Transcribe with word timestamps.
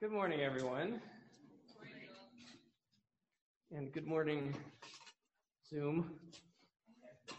Good 0.00 0.12
morning, 0.12 0.42
everyone. 0.42 1.00
And 3.72 3.92
good 3.92 4.06
morning, 4.06 4.54
Zoom. 5.68 6.12
I 7.28 7.34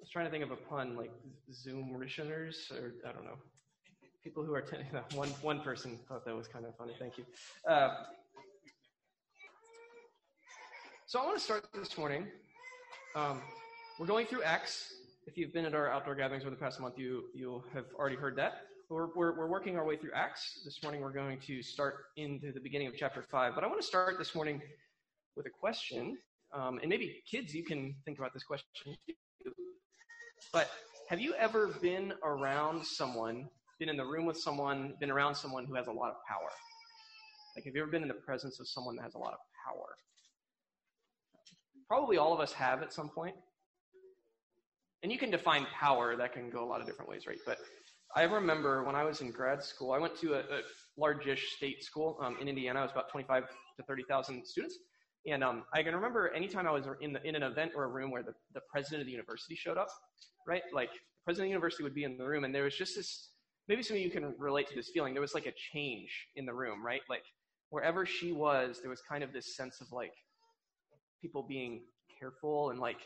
was 0.00 0.08
trying 0.10 0.24
to 0.24 0.30
think 0.30 0.42
of 0.44 0.50
a 0.50 0.56
pun 0.56 0.96
like 0.96 1.10
Zoom 1.52 1.94
listeners, 2.00 2.72
or 2.74 2.94
I 3.06 3.12
don't 3.12 3.26
know. 3.26 3.36
People 4.24 4.42
who 4.42 4.54
are 4.54 4.60
attending, 4.60 4.88
one, 5.14 5.28
one 5.42 5.60
person 5.60 5.98
thought 6.08 6.24
that 6.24 6.34
was 6.34 6.48
kind 6.48 6.64
of 6.64 6.74
funny. 6.78 6.94
Thank 6.98 7.18
you. 7.18 7.24
Uh, 7.68 7.96
so 11.04 11.20
I 11.20 11.26
want 11.26 11.36
to 11.36 11.44
start 11.44 11.66
this 11.74 11.98
morning. 11.98 12.28
Um, 13.14 13.42
we're 13.98 14.06
going 14.06 14.26
through 14.26 14.42
Acts. 14.42 14.94
If 15.26 15.36
you've 15.36 15.52
been 15.52 15.66
at 15.66 15.74
our 15.74 15.90
outdoor 15.90 16.14
gatherings 16.14 16.44
over 16.44 16.50
the 16.52 16.56
past 16.56 16.80
month, 16.80 16.96
you, 16.96 17.24
you 17.34 17.62
have 17.74 17.84
already 17.98 18.16
heard 18.16 18.36
that. 18.36 18.68
We're, 18.92 19.06
we're, 19.14 19.32
we're, 19.32 19.46
working 19.46 19.78
our 19.78 19.86
way 19.86 19.96
through 19.96 20.10
Acts. 20.14 20.60
This 20.66 20.82
morning 20.82 21.00
we're 21.00 21.14
going 21.14 21.38
to 21.46 21.62
start 21.62 21.94
into 22.18 22.52
the 22.52 22.60
beginning 22.60 22.88
of 22.88 22.94
chapter 22.94 23.22
5. 23.22 23.54
But 23.54 23.64
I 23.64 23.66
want 23.66 23.80
to 23.80 23.86
start 23.86 24.18
this 24.18 24.34
morning 24.34 24.60
with 25.34 25.46
a 25.46 25.50
question. 25.50 26.18
Um, 26.52 26.78
and 26.78 26.90
maybe 26.90 27.22
kids, 27.26 27.54
you 27.54 27.64
can 27.64 27.94
think 28.04 28.18
about 28.18 28.34
this 28.34 28.42
question 28.42 28.68
too. 28.84 28.92
But 30.52 30.68
have 31.08 31.20
you 31.20 31.32
ever 31.38 31.68
been 31.68 32.12
around 32.22 32.84
someone, 32.84 33.48
been 33.78 33.88
in 33.88 33.96
the 33.96 34.04
room 34.04 34.26
with 34.26 34.36
someone, 34.36 34.92
been 35.00 35.10
around 35.10 35.36
someone 35.36 35.64
who 35.64 35.74
has 35.74 35.86
a 35.86 35.92
lot 35.92 36.10
of 36.10 36.16
power? 36.28 36.50
Like, 37.56 37.64
have 37.64 37.74
you 37.74 37.80
ever 37.80 37.90
been 37.90 38.02
in 38.02 38.08
the 38.08 38.14
presence 38.14 38.60
of 38.60 38.68
someone 38.68 38.96
that 38.96 39.04
has 39.04 39.14
a 39.14 39.18
lot 39.18 39.32
of 39.32 39.38
power? 39.66 39.96
Probably 41.88 42.18
all 42.18 42.34
of 42.34 42.40
us 42.40 42.52
have 42.52 42.82
at 42.82 42.92
some 42.92 43.08
point. 43.08 43.36
And 45.02 45.10
you 45.10 45.18
can 45.18 45.30
define 45.30 45.66
power, 45.80 46.14
that 46.14 46.34
can 46.34 46.50
go 46.50 46.62
a 46.62 46.68
lot 46.68 46.82
of 46.82 46.86
different 46.86 47.10
ways, 47.10 47.26
right? 47.26 47.38
But 47.46 47.56
I 48.14 48.24
remember 48.24 48.84
when 48.84 48.94
I 48.94 49.04
was 49.04 49.20
in 49.20 49.30
grad 49.30 49.62
school, 49.62 49.92
I 49.92 49.98
went 49.98 50.16
to 50.20 50.34
a, 50.34 50.38
a 50.38 51.36
state 51.56 51.82
school 51.82 52.18
um, 52.20 52.36
in 52.40 52.48
Indiana. 52.48 52.80
It 52.80 52.82
was 52.82 52.92
about 52.92 53.10
25 53.10 53.44
to 53.76 53.82
30,000 53.82 54.46
students. 54.46 54.78
And 55.26 55.42
um, 55.42 55.64
I 55.72 55.82
can 55.82 55.94
remember 55.94 56.28
anytime 56.34 56.66
I 56.66 56.72
was 56.72 56.84
in, 57.00 57.12
the, 57.12 57.22
in 57.26 57.36
an 57.36 57.42
event 57.42 57.72
or 57.74 57.84
a 57.84 57.88
room 57.88 58.10
where 58.10 58.22
the, 58.22 58.34
the 58.54 58.60
president 58.70 59.02
of 59.02 59.06
the 59.06 59.12
university 59.12 59.54
showed 59.54 59.78
up, 59.78 59.88
right? 60.46 60.62
Like, 60.74 60.90
the 60.92 61.24
president 61.24 61.46
of 61.46 61.48
the 61.48 61.52
university 61.52 61.84
would 61.84 61.94
be 61.94 62.04
in 62.04 62.18
the 62.18 62.26
room, 62.26 62.44
and 62.44 62.54
there 62.54 62.64
was 62.64 62.76
just 62.76 62.96
this 62.96 63.28
maybe 63.68 63.82
some 63.82 63.96
of 63.96 64.02
you 64.02 64.10
can 64.10 64.34
relate 64.38 64.68
to 64.68 64.74
this 64.74 64.90
feeling. 64.92 65.14
There 65.14 65.20
was 65.20 65.34
like 65.34 65.46
a 65.46 65.52
change 65.72 66.10
in 66.34 66.44
the 66.44 66.52
room, 66.52 66.84
right? 66.84 67.00
Like, 67.08 67.22
wherever 67.70 68.04
she 68.04 68.32
was, 68.32 68.80
there 68.80 68.90
was 68.90 69.00
kind 69.08 69.22
of 69.24 69.32
this 69.32 69.56
sense 69.56 69.80
of 69.80 69.92
like 69.92 70.12
people 71.22 71.44
being 71.48 71.82
careful 72.18 72.70
and 72.70 72.80
like 72.80 72.98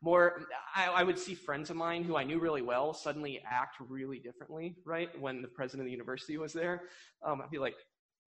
more 0.00 0.42
I, 0.74 0.88
I, 0.88 1.02
would 1.02 1.18
see 1.18 1.34
friends 1.34 1.70
of 1.70 1.76
mine 1.76 2.04
who 2.04 2.16
i 2.16 2.24
knew 2.24 2.38
really 2.38 2.62
well 2.62 2.94
suddenly 2.94 3.42
act 3.50 3.76
really 3.80 4.18
differently 4.18 4.76
right 4.84 5.08
when 5.20 5.42
the 5.42 5.48
president 5.48 5.82
of 5.82 5.86
the 5.86 5.92
university 5.92 6.38
was 6.38 6.52
there. 6.52 6.82
Um, 7.24 7.40
i'd 7.42 7.50
be 7.50 7.58
like 7.58 7.74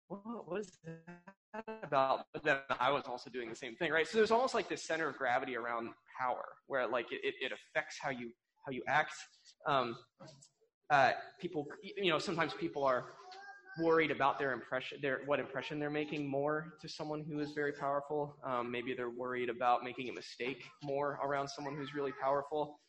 what 0.08 0.50
was 0.50 0.78
that 0.84 1.64
about? 1.82 2.24
But 2.32 2.42
then 2.42 2.56
i 2.80 2.90
was 2.90 3.04
also 3.06 3.30
doing 3.30 3.50
the 3.50 3.56
same 3.56 3.76
thing 3.76 3.92
right? 3.92 4.06
So 4.06 4.18
there's 4.18 4.30
almost 4.30 4.54
like 4.54 4.68
this 4.68 4.86
center 4.86 5.08
of 5.08 5.16
gravity 5.16 5.56
around 5.56 5.90
power 6.18 6.46
where 6.66 6.86
like 6.88 7.06
it, 7.12 7.34
it 7.40 7.52
affects 7.52 7.96
how 8.00 8.10
you 8.10 8.30
how 8.64 8.72
you 8.72 8.82
act. 8.88 9.14
Um, 9.66 9.96
uh, 10.90 11.12
people 11.40 11.66
you 11.82 12.10
know 12.10 12.18
sometimes 12.18 12.54
people 12.54 12.84
are 12.84 13.04
worried 13.78 14.10
about 14.10 14.38
their 14.38 14.52
impression, 14.52 14.98
their 15.00 15.20
what 15.26 15.40
impression 15.40 15.78
they're 15.78 15.90
making 15.90 16.28
more 16.28 16.74
to 16.80 16.88
someone 16.88 17.24
who 17.28 17.40
is 17.40 17.52
very 17.52 17.72
powerful. 17.72 18.36
Um, 18.44 18.70
maybe 18.70 18.94
they're 18.94 19.10
worried 19.10 19.48
about 19.48 19.84
making 19.84 20.08
a 20.08 20.12
mistake 20.12 20.64
more 20.82 21.18
around 21.24 21.48
someone 21.48 21.76
who's 21.76 21.94
really 21.94 22.12
powerful. 22.20 22.80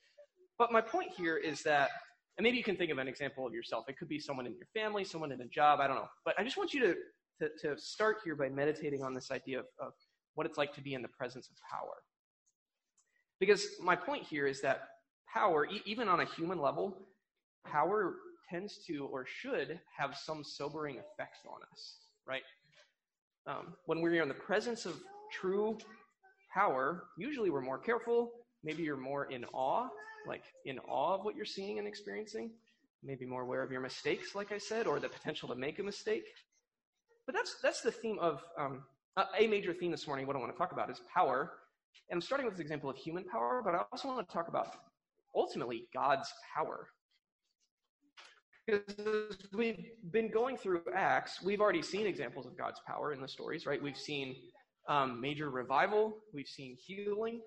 But 0.58 0.72
my 0.72 0.82
point 0.82 1.12
here 1.16 1.38
is 1.38 1.64
that, 1.64 1.90
and 2.38 2.44
maybe 2.44 2.58
you 2.58 2.64
can 2.64 2.76
think 2.76 2.92
of 2.92 2.98
an 2.98 3.08
example 3.08 3.45
of 3.45 3.54
yourself. 3.54 3.86
It 3.88 3.98
could 3.98 4.10
be 4.10 4.20
someone 4.20 4.45
in 4.45 4.54
your 4.54 4.67
family, 4.73 5.04
someone 5.04 5.32
in 5.32 5.42
a 5.42 5.48
job. 5.48 5.80
I 5.80 5.88
don't 5.88 5.95
know. 5.95 6.10
But 6.26 6.36
I 6.38 6.44
just 6.44 6.58
want 6.58 6.73
you 6.73 6.82
to 6.82 6.95
to, 7.40 7.50
to 7.62 7.82
start 7.82 8.17
here 8.23 8.36
by 8.36 8.50
meditating 8.50 9.04
on 9.04 9.14
this 9.14 9.32
idea 9.32 9.60
of, 9.60 9.66
of 9.80 9.94
what 10.36 10.45
it's 10.45 10.58
like 10.58 10.73
to 10.76 10.82
be 10.82 10.94
in 10.94 11.02
the 11.02 11.08
presence 11.08 11.50
of 11.50 11.56
power. 11.70 11.95
Because 13.40 13.67
my 13.82 13.95
point 13.95 14.23
here 14.23 14.48
is 14.48 14.61
that 14.61 14.82
power, 15.33 15.66
e- 15.66 15.82
even 15.86 16.08
on 16.08 16.20
a 16.20 16.26
human 16.26 16.60
level, 16.60 17.08
power 17.66 18.16
tends 18.49 18.80
to 18.87 19.05
or 19.11 19.26
should 19.26 19.80
have 19.98 20.15
some 20.15 20.43
sobering 20.43 20.95
effects 20.95 21.39
on 21.48 21.60
us, 21.71 21.98
right? 22.27 22.42
Um, 23.48 23.73
when 23.86 24.02
we're 24.02 24.21
in 24.21 24.27
the 24.27 24.33
presence 24.33 24.86
of 24.86 24.95
true 25.32 25.77
power, 26.54 27.04
usually 27.17 27.49
we're 27.49 27.61
more 27.61 27.77
careful. 27.77 28.32
Maybe 28.64 28.83
you're 28.83 28.98
more 28.98 29.26
in 29.26 29.45
awe, 29.54 29.87
like 30.27 30.43
in 30.65 30.80
awe 30.80 31.15
of 31.15 31.26
what 31.26 31.36
you're 31.36 31.45
seeing 31.45 31.80
and 31.80 31.87
experiencing. 31.87 32.52
Maybe 33.04 33.26
more 33.26 33.43
aware 33.43 33.64
of 33.64 33.71
your 33.71 33.82
mistakes, 33.82 34.36
like 34.36 34.52
I 34.52 34.58
said, 34.58 34.86
or 34.86 34.99
the 34.99 35.08
potential 35.08 35.48
to 35.49 35.55
make 35.55 35.80
a 35.80 35.83
mistake. 35.83 36.26
But 37.26 37.33
that's 37.36 37.55
that's 37.61 37.81
the 37.81 37.92
theme 37.92 38.20
of 38.20 38.43
um, 38.58 38.83
a 39.39 39.48
major 39.48 39.73
theme 39.73 39.92
this 39.92 40.05
morning. 40.05 40.27
What 40.27 40.36
I 40.36 40.39
want 40.39 40.52
to 40.52 40.58
talk 40.58 40.73
about 40.73 40.89
is 40.89 40.99
power, 41.14 41.54
and 42.10 42.17
I'm 42.17 42.21
starting 42.21 42.45
with 42.45 42.55
this 42.55 42.61
example 42.61 42.89
of 42.89 42.98
human 42.98 43.23
power, 43.23 43.61
but 43.64 43.73
I 43.73 43.83
also 43.92 44.10
want 44.10 44.27
to 44.27 44.33
talk 44.33 44.49
about 44.49 44.67
ultimately 45.33 45.87
God's 45.93 46.30
power 46.54 46.89
because 48.69 49.37
we've 49.53 49.85
been 50.11 50.30
going 50.31 50.57
through 50.57 50.81
Acts, 50.95 51.41
we've 51.41 51.61
already 51.61 51.81
seen 51.81 52.05
examples 52.05 52.45
of 52.45 52.57
God's 52.57 52.80
power 52.85 53.13
in 53.13 53.21
the 53.21 53.27
stories, 53.27 53.65
right? 53.65 53.81
We've 53.81 53.97
seen 53.97 54.35
um, 54.87 55.21
major 55.21 55.49
revival, 55.49 56.17
we've 56.33 56.47
seen 56.47 56.75
healing. 56.85 57.41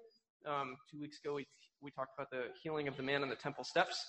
Um, 0.46 0.76
two 0.90 1.00
weeks 1.00 1.18
ago, 1.22 1.34
we, 1.34 1.46
we 1.80 1.90
talked 1.90 2.12
about 2.16 2.30
the 2.30 2.46
healing 2.62 2.88
of 2.88 2.96
the 2.96 3.02
man 3.02 3.22
on 3.22 3.28
the 3.28 3.36
temple 3.36 3.64
steps. 3.64 4.04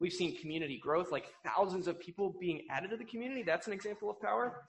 We've 0.00 0.12
seen 0.12 0.36
community 0.36 0.80
growth, 0.82 1.12
like 1.12 1.26
thousands 1.44 1.86
of 1.86 1.98
people 2.00 2.34
being 2.40 2.62
added 2.70 2.90
to 2.90 2.96
the 2.96 3.04
community. 3.04 3.42
That's 3.42 3.66
an 3.66 3.72
example 3.72 4.10
of 4.10 4.20
power. 4.20 4.64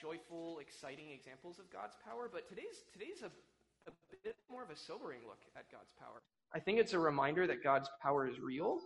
Joyful, 0.00 0.58
exciting 0.60 1.10
examples 1.10 1.58
of 1.58 1.70
God's 1.70 1.96
power. 2.04 2.30
But 2.32 2.48
today's 2.48 2.84
today's 2.92 3.22
a, 3.22 3.90
a 3.90 3.92
bit 4.24 4.36
more 4.50 4.62
of 4.62 4.70
a 4.70 4.76
sobering 4.76 5.20
look 5.26 5.40
at 5.56 5.70
God's 5.70 5.92
power. 5.98 6.22
I 6.54 6.60
think 6.60 6.78
it's 6.78 6.92
a 6.92 6.98
reminder 6.98 7.46
that 7.46 7.62
God's 7.62 7.90
power 8.02 8.26
is 8.28 8.40
real, 8.40 8.78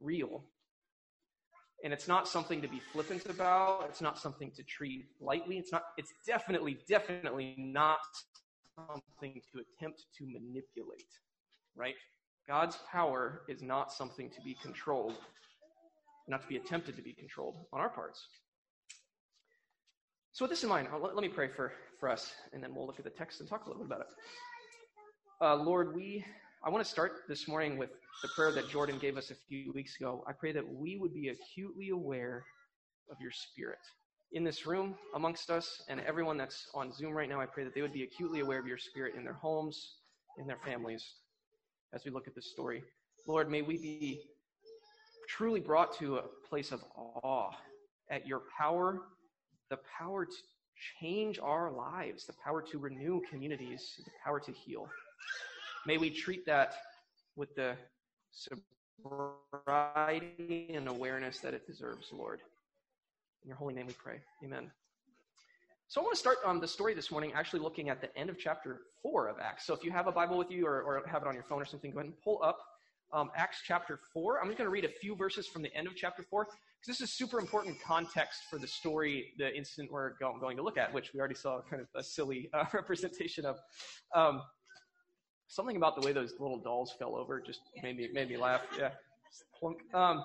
real, 0.00 0.44
and 1.84 1.92
it's 1.92 2.08
not 2.08 2.26
something 2.26 2.60
to 2.60 2.68
be 2.68 2.80
flippant 2.92 3.26
about. 3.26 3.86
It's 3.88 4.00
not 4.00 4.18
something 4.18 4.50
to 4.56 4.62
treat 4.64 5.06
lightly. 5.20 5.58
It's 5.58 5.72
not 5.72 5.82
it's 5.96 6.12
definitely 6.26 6.78
definitely 6.88 7.54
not 7.58 8.00
something 8.76 9.40
to 9.52 9.60
attempt 9.60 10.06
to 10.18 10.24
manipulate 10.26 11.06
right? 11.78 11.94
God's 12.46 12.78
power 12.90 13.42
is 13.48 13.62
not 13.62 13.92
something 13.92 14.28
to 14.30 14.40
be 14.42 14.54
controlled 14.60 15.14
not 16.30 16.42
to 16.42 16.48
be 16.48 16.56
attempted 16.56 16.94
to 16.94 17.00
be 17.00 17.14
controlled 17.14 17.56
on 17.72 17.80
our 17.80 17.88
parts. 17.88 18.26
So 20.32 20.44
with 20.44 20.50
this 20.50 20.62
in 20.62 20.68
mind 20.68 20.88
let, 21.00 21.14
me 21.16 21.28
pray 21.28 21.48
for 21.48 21.72
for 21.98 22.10
us 22.10 22.32
and 22.52 22.62
then 22.62 22.74
we'll 22.74 22.86
look 22.86 22.98
at 22.98 23.04
the 23.04 23.10
text 23.10 23.40
and 23.40 23.48
talk 23.48 23.64
a 23.64 23.68
little 23.68 23.82
bit 23.82 23.86
about 23.86 24.00
it. 24.02 24.06
Uh, 25.40 25.56
lord 25.56 25.94
we 25.94 26.24
I 26.64 26.70
want 26.70 26.84
to 26.84 26.90
start 26.90 27.22
this 27.28 27.46
morning 27.46 27.78
with 27.78 27.90
the 28.20 28.28
prayer 28.34 28.50
that 28.50 28.68
Jordan 28.68 28.98
gave 28.98 29.16
us 29.16 29.30
a 29.30 29.34
few 29.48 29.72
weeks 29.72 29.94
ago. 29.94 30.24
I 30.26 30.32
pray 30.32 30.50
that 30.50 30.68
we 30.68 30.98
would 30.98 31.14
be 31.14 31.28
acutely 31.28 31.90
aware 31.90 32.44
of 33.12 33.16
your 33.20 33.30
spirit. 33.30 33.78
In 34.32 34.42
this 34.42 34.66
room, 34.66 34.96
amongst 35.14 35.50
us, 35.50 35.84
and 35.88 36.00
everyone 36.00 36.36
that's 36.36 36.68
on 36.74 36.92
Zoom 36.92 37.12
right 37.12 37.28
now, 37.28 37.40
I 37.40 37.46
pray 37.46 37.62
that 37.62 37.76
they 37.76 37.80
would 37.80 37.92
be 37.92 38.02
acutely 38.02 38.40
aware 38.40 38.58
of 38.58 38.66
your 38.66 38.76
spirit 38.76 39.14
in 39.16 39.22
their 39.22 39.34
homes, 39.34 39.98
in 40.36 40.48
their 40.48 40.58
families, 40.64 41.14
as 41.94 42.04
we 42.04 42.10
look 42.10 42.26
at 42.26 42.34
this 42.34 42.50
story. 42.50 42.82
Lord, 43.28 43.48
may 43.48 43.62
we 43.62 43.78
be 43.78 44.22
truly 45.28 45.60
brought 45.60 45.96
to 45.98 46.16
a 46.16 46.24
place 46.48 46.72
of 46.72 46.82
awe 46.96 47.52
at 48.10 48.26
your 48.26 48.42
power, 48.58 49.02
the 49.70 49.78
power 49.96 50.26
to 50.26 50.32
change 51.00 51.38
our 51.38 51.70
lives, 51.70 52.26
the 52.26 52.34
power 52.44 52.62
to 52.62 52.78
renew 52.78 53.20
communities, 53.30 53.94
the 54.04 54.10
power 54.24 54.40
to 54.40 54.50
heal. 54.50 54.88
May 55.86 55.98
we 55.98 56.10
treat 56.10 56.44
that 56.46 56.74
with 57.36 57.54
the 57.54 57.76
sobriety 59.00 60.70
and 60.74 60.88
awareness 60.88 61.38
that 61.40 61.54
it 61.54 61.66
deserves, 61.66 62.12
Lord. 62.12 62.40
In 63.42 63.48
your 63.48 63.56
holy 63.56 63.74
name 63.74 63.86
we 63.86 63.92
pray. 63.94 64.20
Amen. 64.44 64.70
So 65.86 66.00
I 66.00 66.04
want 66.04 66.14
to 66.14 66.20
start 66.20 66.38
um, 66.44 66.60
the 66.60 66.68
story 66.68 66.92
this 66.92 67.10
morning 67.10 67.32
actually 67.34 67.60
looking 67.60 67.88
at 67.88 68.00
the 68.00 68.14
end 68.16 68.28
of 68.28 68.38
chapter 68.38 68.80
4 69.02 69.28
of 69.28 69.36
Acts. 69.40 69.66
So 69.66 69.72
if 69.72 69.82
you 69.82 69.90
have 69.90 70.06
a 70.06 70.12
Bible 70.12 70.36
with 70.36 70.50
you 70.50 70.66
or, 70.66 70.82
or 70.82 71.02
have 71.06 71.22
it 71.22 71.28
on 71.28 71.34
your 71.34 71.44
phone 71.44 71.62
or 71.62 71.64
something, 71.64 71.92
go 71.92 72.00
ahead 72.00 72.10
and 72.10 72.20
pull 72.22 72.40
up 72.42 72.58
um, 73.12 73.30
Acts 73.36 73.62
chapter 73.64 73.98
4. 74.12 74.40
I'm 74.40 74.48
just 74.48 74.58
going 74.58 74.66
to 74.66 74.70
read 74.70 74.84
a 74.84 74.90
few 75.00 75.16
verses 75.16 75.46
from 75.46 75.62
the 75.62 75.74
end 75.74 75.86
of 75.86 75.96
chapter 75.96 76.22
4 76.22 76.44
because 76.44 76.98
this 76.98 77.00
is 77.00 77.16
super 77.16 77.40
important 77.40 77.80
context 77.82 78.42
for 78.50 78.58
the 78.58 78.66
story, 78.66 79.32
the 79.38 79.54
incident 79.56 79.90
we're 79.90 80.12
going 80.18 80.56
to 80.56 80.62
look 80.62 80.76
at, 80.76 80.92
which 80.92 81.12
we 81.14 81.20
already 81.20 81.34
saw 81.34 81.60
kind 81.70 81.80
of 81.80 81.88
a 81.94 82.02
silly 82.02 82.50
uh, 82.52 82.64
representation 82.74 83.46
of. 83.46 83.56
Um, 84.14 84.42
something 85.48 85.76
about 85.76 86.00
the 86.00 86.06
way 86.06 86.12
those 86.12 86.34
little 86.38 86.58
dolls 86.58 86.94
fell 86.98 87.16
over 87.16 87.40
just 87.40 87.60
made 87.82 87.96
me 87.96 88.08
made 88.12 88.28
me 88.28 88.36
laugh. 88.36 88.62
Yeah, 88.78 88.90
plunk. 89.58 89.78
Um, 89.94 90.22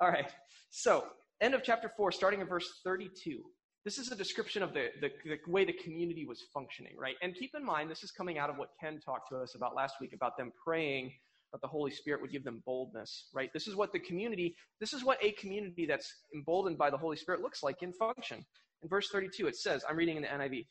all 0.00 0.08
right. 0.08 0.30
So 0.70 1.04
end 1.40 1.54
of 1.54 1.62
chapter 1.62 1.90
four, 1.96 2.10
starting 2.12 2.40
in 2.40 2.46
verse 2.46 2.80
thirty-two. 2.82 3.42
This 3.84 3.98
is 3.98 4.10
a 4.10 4.16
description 4.16 4.64
of 4.64 4.74
the, 4.74 4.88
the, 5.00 5.10
the 5.24 5.38
way 5.46 5.64
the 5.64 5.72
community 5.72 6.26
was 6.26 6.42
functioning, 6.52 6.94
right? 6.98 7.14
And 7.22 7.36
keep 7.36 7.52
in 7.56 7.64
mind, 7.64 7.88
this 7.88 8.02
is 8.02 8.10
coming 8.10 8.36
out 8.36 8.50
of 8.50 8.56
what 8.56 8.70
Ken 8.80 8.98
talked 8.98 9.28
to 9.28 9.36
us 9.36 9.54
about 9.54 9.76
last 9.76 9.94
week 10.00 10.12
about 10.12 10.36
them 10.36 10.50
praying 10.64 11.12
that 11.52 11.60
the 11.60 11.68
Holy 11.68 11.92
Spirit 11.92 12.20
would 12.20 12.32
give 12.32 12.42
them 12.42 12.62
boldness, 12.66 13.26
right? 13.32 13.48
This 13.52 13.68
is 13.68 13.76
what 13.76 13.92
the 13.92 14.00
community, 14.00 14.56
this 14.80 14.92
is 14.92 15.04
what 15.04 15.22
a 15.22 15.30
community 15.32 15.86
that's 15.86 16.12
emboldened 16.34 16.76
by 16.76 16.90
the 16.90 16.98
Holy 16.98 17.16
Spirit 17.16 17.42
looks 17.42 17.62
like 17.62 17.82
in 17.82 17.92
function. 17.92 18.44
In 18.82 18.88
verse 18.88 19.08
32, 19.10 19.46
it 19.46 19.56
says, 19.56 19.84
I'm 19.88 19.96
reading 19.96 20.16
in 20.16 20.22
the 20.22 20.28
NIV, 20.28 20.66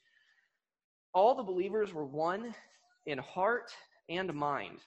all 1.14 1.36
the 1.36 1.44
believers 1.44 1.94
were 1.94 2.06
one 2.06 2.54
in 3.06 3.18
heart 3.18 3.72
and 4.10 4.34
mind. 4.34 4.80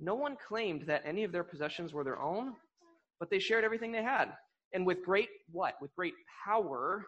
No 0.00 0.14
one 0.14 0.36
claimed 0.36 0.82
that 0.86 1.02
any 1.04 1.24
of 1.24 1.32
their 1.32 1.44
possessions 1.44 1.92
were 1.92 2.04
their 2.04 2.20
own, 2.20 2.54
but 3.20 3.30
they 3.30 3.38
shared 3.38 3.64
everything 3.64 3.92
they 3.92 4.02
had. 4.02 4.32
And 4.72 4.86
with 4.86 5.04
great 5.04 5.28
what? 5.50 5.74
With 5.80 5.94
great 5.94 6.14
power, 6.44 7.04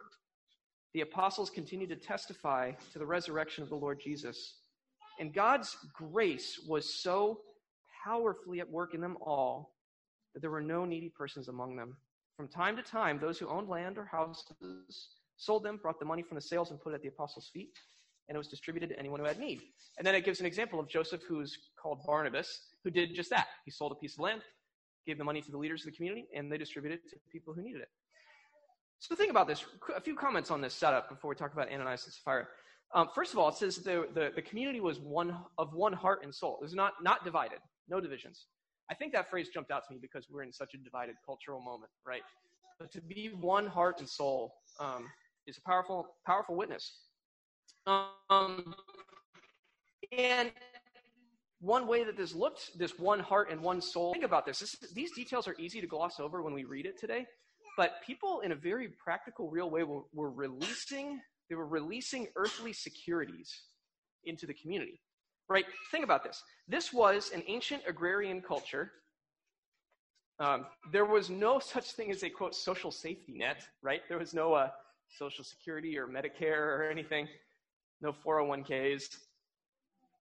the 0.93 1.01
apostles 1.01 1.49
continued 1.49 1.89
to 1.89 1.95
testify 1.95 2.71
to 2.93 2.99
the 2.99 3.05
resurrection 3.05 3.63
of 3.63 3.69
the 3.69 3.75
Lord 3.75 3.99
Jesus. 3.99 4.59
And 5.19 5.33
God's 5.33 5.75
grace 5.93 6.59
was 6.67 7.01
so 7.01 7.41
powerfully 8.03 8.59
at 8.59 8.69
work 8.69 8.93
in 8.93 9.01
them 9.01 9.17
all 9.19 9.73
that 10.33 10.41
there 10.41 10.51
were 10.51 10.61
no 10.61 10.85
needy 10.85 11.09
persons 11.09 11.47
among 11.47 11.75
them. 11.75 11.97
From 12.37 12.47
time 12.47 12.75
to 12.75 12.83
time, 12.83 13.19
those 13.19 13.39
who 13.39 13.47
owned 13.47 13.69
land 13.69 13.97
or 13.97 14.05
houses 14.05 15.09
sold 15.37 15.63
them, 15.63 15.77
brought 15.81 15.99
the 15.99 16.05
money 16.05 16.21
from 16.21 16.35
the 16.35 16.41
sales, 16.41 16.71
and 16.71 16.79
put 16.79 16.91
it 16.91 16.95
at 16.95 17.01
the 17.01 17.07
apostles' 17.07 17.49
feet, 17.53 17.77
and 18.27 18.35
it 18.35 18.37
was 18.37 18.47
distributed 18.47 18.89
to 18.89 18.99
anyone 18.99 19.19
who 19.19 19.25
had 19.25 19.39
need. 19.39 19.61
And 19.97 20.05
then 20.05 20.15
it 20.15 20.25
gives 20.25 20.39
an 20.39 20.45
example 20.45 20.79
of 20.79 20.87
Joseph, 20.89 21.21
who's 21.27 21.57
called 21.81 21.99
Barnabas, 22.05 22.59
who 22.83 22.91
did 22.91 23.13
just 23.13 23.29
that. 23.29 23.47
He 23.65 23.71
sold 23.71 23.91
a 23.91 23.95
piece 23.95 24.13
of 24.13 24.19
land, 24.19 24.41
gave 25.05 25.17
the 25.17 25.23
money 25.23 25.41
to 25.41 25.51
the 25.51 25.57
leaders 25.57 25.81
of 25.81 25.91
the 25.91 25.95
community, 25.95 26.27
and 26.35 26.51
they 26.51 26.57
distributed 26.57 26.99
it 27.05 27.09
to 27.09 27.15
people 27.31 27.53
who 27.53 27.61
needed 27.61 27.81
it. 27.81 27.89
So 28.99 29.15
think 29.15 29.29
about 29.29 29.47
this. 29.47 29.63
A 29.95 30.01
few 30.01 30.15
comments 30.15 30.49
on 30.49 30.61
this 30.61 30.73
setup 30.73 31.09
before 31.09 31.29
we 31.29 31.35
talk 31.35 31.53
about 31.53 31.71
Ananias 31.71 32.05
and 32.05 32.13
Sapphira. 32.13 32.47
Um, 32.93 33.09
first 33.13 33.33
of 33.33 33.39
all, 33.39 33.49
it 33.49 33.55
says 33.55 33.77
the, 33.77 34.07
the, 34.13 34.31
the, 34.35 34.41
community 34.41 34.79
was 34.79 34.99
one 34.99 35.35
of 35.57 35.73
one 35.73 35.91
heart 35.91 36.19
and 36.23 36.33
soul. 36.33 36.57
It 36.61 36.63
was 36.63 36.73
not, 36.73 36.93
not 37.03 37.25
divided, 37.25 37.59
no 37.89 37.99
divisions. 37.99 38.45
I 38.89 38.93
think 38.93 39.11
that 39.13 39.29
phrase 39.29 39.49
jumped 39.49 39.71
out 39.71 39.83
to 39.87 39.93
me 39.93 39.99
because 40.01 40.27
we're 40.29 40.43
in 40.43 40.53
such 40.53 40.73
a 40.75 40.77
divided 40.77 41.15
cultural 41.25 41.59
moment, 41.59 41.91
right? 42.05 42.21
But 42.79 42.91
to 42.93 43.01
be 43.01 43.31
one 43.39 43.65
heart 43.65 43.99
and 43.99 44.07
soul 44.07 44.53
um, 44.79 45.05
is 45.47 45.57
a 45.57 45.61
powerful, 45.61 46.07
powerful 46.25 46.55
witness. 46.55 46.99
Um, 47.87 48.75
and 50.11 50.51
one 51.59 51.87
way 51.87 52.03
that 52.03 52.17
this 52.17 52.33
looked, 52.33 52.77
this 52.77 52.97
one 52.97 53.19
heart 53.19 53.49
and 53.51 53.61
one 53.61 53.81
soul, 53.81 54.13
think 54.13 54.25
about 54.25 54.45
this. 54.45 54.59
this. 54.59 54.75
These 54.93 55.11
details 55.13 55.47
are 55.47 55.55
easy 55.59 55.81
to 55.81 55.87
gloss 55.87 56.19
over 56.19 56.41
when 56.41 56.53
we 56.53 56.63
read 56.63 56.85
it 56.85 56.99
today, 56.99 57.25
but 57.77 57.93
people 58.05 58.41
in 58.41 58.51
a 58.51 58.55
very 58.55 58.89
practical, 59.03 59.49
real 59.49 59.69
way 59.69 59.83
were, 59.83 60.03
were 60.13 60.31
releasing, 60.31 61.19
they 61.49 61.55
were 61.55 61.67
releasing 61.67 62.27
earthly 62.35 62.73
securities 62.73 63.51
into 64.25 64.45
the 64.45 64.53
community. 64.53 65.01
Right? 65.47 65.65
Think 65.91 66.03
about 66.03 66.23
this. 66.23 66.41
This 66.67 66.91
was 66.91 67.31
an 67.31 67.43
ancient 67.47 67.83
agrarian 67.87 68.41
culture. 68.41 68.91
Um, 70.39 70.65
there 70.91 71.05
was 71.05 71.29
no 71.29 71.59
such 71.73 71.91
thing 71.91 72.09
as 72.11 72.23
a 72.23 72.29
quote 72.29 72.55
social 72.55 72.91
safety 72.91 73.33
net, 73.37 73.63
right? 73.83 74.01
There 74.09 74.17
was 74.17 74.33
no 74.33 74.53
uh, 74.53 74.69
social 75.09 75.43
security 75.43 75.97
or 75.97 76.07
Medicare 76.07 76.57
or 76.57 76.89
anything, 76.89 77.27
no 78.05 78.13
401ks 78.13 79.17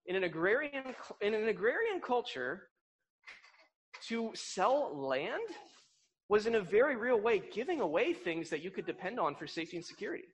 in 0.06 0.16
an 0.16 0.24
agrarian 0.24 0.84
in 1.20 1.34
an 1.34 1.48
agrarian 1.48 2.00
culture 2.00 2.68
to 4.08 4.30
sell 4.34 4.96
land 4.96 5.40
was 6.28 6.46
in 6.46 6.54
a 6.56 6.60
very 6.60 6.96
real 6.96 7.20
way 7.20 7.42
giving 7.52 7.80
away 7.80 8.12
things 8.12 8.50
that 8.50 8.62
you 8.62 8.70
could 8.70 8.86
depend 8.86 9.20
on 9.20 9.34
for 9.34 9.46
safety 9.46 9.76
and 9.76 9.84
security. 9.84 10.24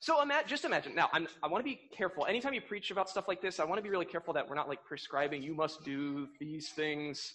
So 0.00 0.20
ima- 0.20 0.42
just 0.46 0.64
imagine. 0.64 0.96
Now, 0.96 1.08
I'm, 1.12 1.28
i 1.44 1.46
want 1.46 1.64
to 1.64 1.70
be 1.70 1.80
careful. 1.96 2.26
Anytime 2.26 2.54
you 2.54 2.60
preach 2.60 2.90
about 2.90 3.08
stuff 3.08 3.28
like 3.28 3.40
this, 3.40 3.60
I 3.60 3.64
want 3.64 3.78
to 3.78 3.82
be 3.82 3.88
really 3.88 4.04
careful 4.04 4.34
that 4.34 4.48
we're 4.48 4.56
not 4.56 4.68
like 4.68 4.84
prescribing 4.84 5.42
you 5.42 5.54
must 5.54 5.84
do 5.84 6.26
these 6.40 6.70
things 6.70 7.32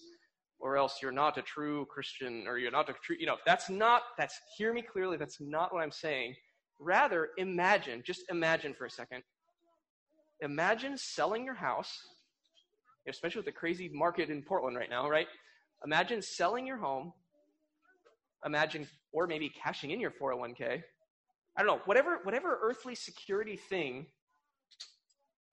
or 0.60 0.76
else 0.76 1.00
you're 1.02 1.14
not 1.14 1.38
a 1.38 1.42
true 1.42 1.86
Christian 1.86 2.46
or 2.46 2.58
you're 2.58 2.72
not 2.72 2.90
a 2.90 2.94
true, 3.02 3.16
you 3.18 3.26
know, 3.26 3.38
that's 3.46 3.70
not, 3.70 4.02
that's, 4.18 4.38
hear 4.58 4.74
me 4.74 4.82
clearly, 4.82 5.16
that's 5.16 5.40
not 5.40 5.74
what 5.74 5.82
I'm 5.82 5.92
saying. 5.92 6.36
Rather, 6.80 7.30
imagine, 7.38 8.04
just 8.06 8.24
imagine 8.30 8.74
for 8.74 8.86
a 8.86 8.90
second, 8.90 9.24
imagine 10.42 10.98
selling 10.98 11.44
your 11.44 11.56
house, 11.56 11.98
especially 13.08 13.40
with 13.40 13.46
the 13.46 13.52
crazy 13.52 13.90
market 13.94 14.30
in 14.30 14.44
Portland 14.44 14.78
right 14.78 14.90
now, 14.90 15.10
right? 15.10 15.28
Imagine 15.84 16.22
selling 16.22 16.68
your 16.68 16.78
home. 16.78 17.14
Imagine, 18.46 18.88
or 19.12 19.26
maybe 19.26 19.50
cashing 19.50 19.92
in 19.92 20.00
your 20.00 20.12
401k. 20.12 20.84
I 21.58 21.64
don't 21.64 21.68
know, 21.68 21.82
whatever, 21.86 22.20
whatever 22.24 22.60
earthly 22.62 22.94
security 22.94 23.58
thing 23.58 24.06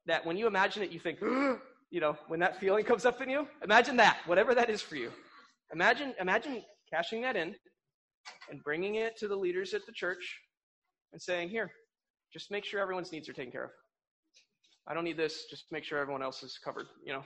that 0.07 0.25
when 0.27 0.37
you 0.37 0.47
imagine 0.47 0.83
it, 0.83 0.91
you 0.91 1.01
think, 1.01 1.21
you 1.91 2.01
know, 2.01 2.19
when 2.29 2.41
that 2.41 2.61
feeling 2.61 2.85
comes 2.85 3.07
up 3.07 3.23
in 3.23 3.31
you, 3.31 3.49
imagine 3.63 3.97
that, 3.97 4.19
whatever 4.27 4.55
that 4.55 4.69
is 4.69 4.83
for 4.83 4.97
you. 4.97 5.11
Imagine, 5.73 6.15
imagine 6.21 6.63
cashing 6.93 7.23
that 7.23 7.37
in 7.37 7.55
and 8.51 8.63
bringing 8.63 8.97
it 8.97 9.17
to 9.19 9.29
the 9.29 9.37
leaders 9.37 9.73
at 9.73 9.87
the 9.87 9.93
church 9.93 10.41
and 11.15 11.23
saying, 11.23 11.49
here, 11.49 11.71
just 12.33 12.51
make 12.51 12.65
sure 12.65 12.81
everyone's 12.81 13.13
needs 13.13 13.29
are 13.29 13.33
taken 13.33 13.53
care 13.53 13.65
of. 13.65 13.71
I 14.87 14.93
don't 14.93 15.05
need 15.05 15.17
this. 15.17 15.45
Just 15.49 15.65
make 15.71 15.85
sure 15.85 15.99
everyone 15.99 16.23
else 16.23 16.43
is 16.43 16.59
covered, 16.63 16.87
you 17.07 17.13
know. 17.13 17.23